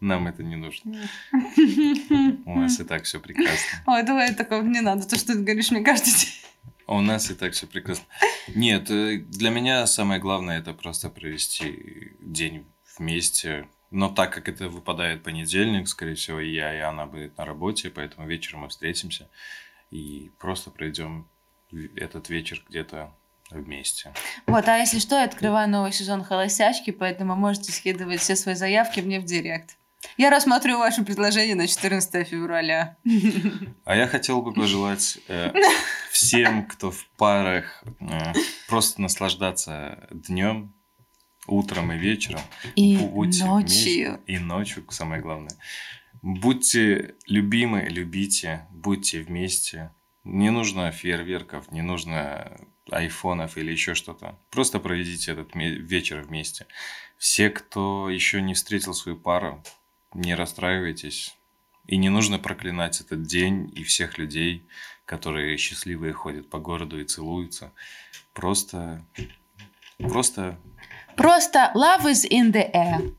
Нам 0.00 0.26
это 0.28 0.42
не 0.42 0.56
нужно. 0.56 0.92
У 2.46 2.58
нас 2.58 2.80
и 2.80 2.84
так 2.84 3.04
все 3.04 3.20
прекрасно. 3.20 3.82
Ой, 3.86 4.02
давай 4.02 4.34
такого 4.34 4.62
не 4.62 4.80
надо, 4.80 5.06
то, 5.06 5.16
что 5.16 5.32
ты 5.32 5.40
говоришь 5.40 5.70
мне 5.70 5.82
день. 5.82 5.94
У 6.86 7.00
нас 7.00 7.30
и 7.30 7.34
так 7.34 7.52
все 7.52 7.66
прекрасно. 7.66 8.04
Нет, 8.54 8.90
э, 8.90 9.18
для 9.18 9.50
меня 9.50 9.86
самое 9.86 10.20
главное 10.20 10.58
это 10.60 10.72
просто 10.72 11.10
провести 11.10 12.12
день 12.20 12.64
вместе. 12.96 13.68
Но 13.90 14.08
так 14.08 14.32
как 14.32 14.48
это 14.48 14.68
выпадает 14.68 15.22
понедельник, 15.22 15.88
скорее 15.88 16.14
всего, 16.14 16.40
и 16.40 16.52
я, 16.52 16.74
и 16.74 16.80
она 16.80 17.06
будет 17.06 17.36
на 17.38 17.44
работе, 17.44 17.90
поэтому 17.90 18.26
вечером 18.26 18.60
мы 18.60 18.68
встретимся 18.68 19.28
и 19.90 20.30
просто 20.38 20.70
пройдем 20.70 21.28
этот 21.96 22.28
вечер 22.28 22.62
где-то 22.68 23.12
вместе. 23.50 24.12
Вот, 24.46 24.68
а 24.68 24.76
если 24.78 24.98
что, 24.98 25.16
я 25.16 25.24
открываю 25.24 25.68
новый 25.68 25.92
сезон 25.92 26.24
«Холостячки», 26.24 26.90
поэтому 26.90 27.36
можете 27.36 27.72
скидывать 27.72 28.20
все 28.20 28.34
свои 28.36 28.54
заявки 28.54 29.00
мне 29.00 29.20
в 29.20 29.24
директ. 29.24 29.76
Я 30.16 30.30
рассмотрю 30.30 30.78
ваше 30.78 31.04
предложение 31.04 31.54
на 31.54 31.66
14 31.66 32.28
февраля. 32.28 32.96
А 33.84 33.96
я 33.96 34.06
хотел 34.06 34.42
бы 34.42 34.52
пожелать 34.52 35.18
э, 35.28 35.52
всем, 36.10 36.66
кто 36.66 36.90
в 36.90 37.06
парах, 37.16 37.82
э, 38.00 38.32
просто 38.68 39.00
наслаждаться 39.00 40.08
днем, 40.10 40.74
утром 41.46 41.92
и 41.92 41.98
вечером. 41.98 42.40
И 42.74 42.96
Будьте 42.96 43.44
ночью. 43.44 43.66
вместе. 43.66 44.20
И 44.26 44.38
ночью, 44.38 44.84
самое 44.90 45.22
главное. 45.22 45.56
Будьте 46.22 47.14
любимы, 47.26 47.86
любите, 47.88 48.66
будьте 48.70 49.20
вместе. 49.20 49.92
Не 50.24 50.50
нужно 50.50 50.90
фейерверков, 50.90 51.70
не 51.70 51.82
нужно 51.82 52.58
айфонов 52.90 53.56
или 53.56 53.70
еще 53.70 53.94
что-то. 53.94 54.38
Просто 54.50 54.80
проведите 54.80 55.32
этот 55.32 55.54
вечер 55.54 56.22
вместе. 56.22 56.66
Все, 57.16 57.50
кто 57.50 58.10
еще 58.10 58.42
не 58.42 58.54
встретил 58.54 58.94
свою 58.94 59.16
пару, 59.16 59.62
не 60.14 60.34
расстраивайтесь. 60.34 61.36
И 61.86 61.96
не 61.96 62.08
нужно 62.08 62.38
проклинать 62.38 63.00
этот 63.00 63.22
день 63.22 63.72
и 63.76 63.84
всех 63.84 64.18
людей, 64.18 64.66
которые 65.06 65.56
счастливые 65.56 66.12
ходят 66.12 66.50
по 66.50 66.58
городу 66.58 67.00
и 67.00 67.04
целуются. 67.04 67.72
Просто, 68.34 69.02
просто 69.98 70.58
Просто 71.16 71.72
love 71.74 72.04
is 72.04 72.26
in 72.30 72.52
the 72.52 72.70
air. 72.74 73.14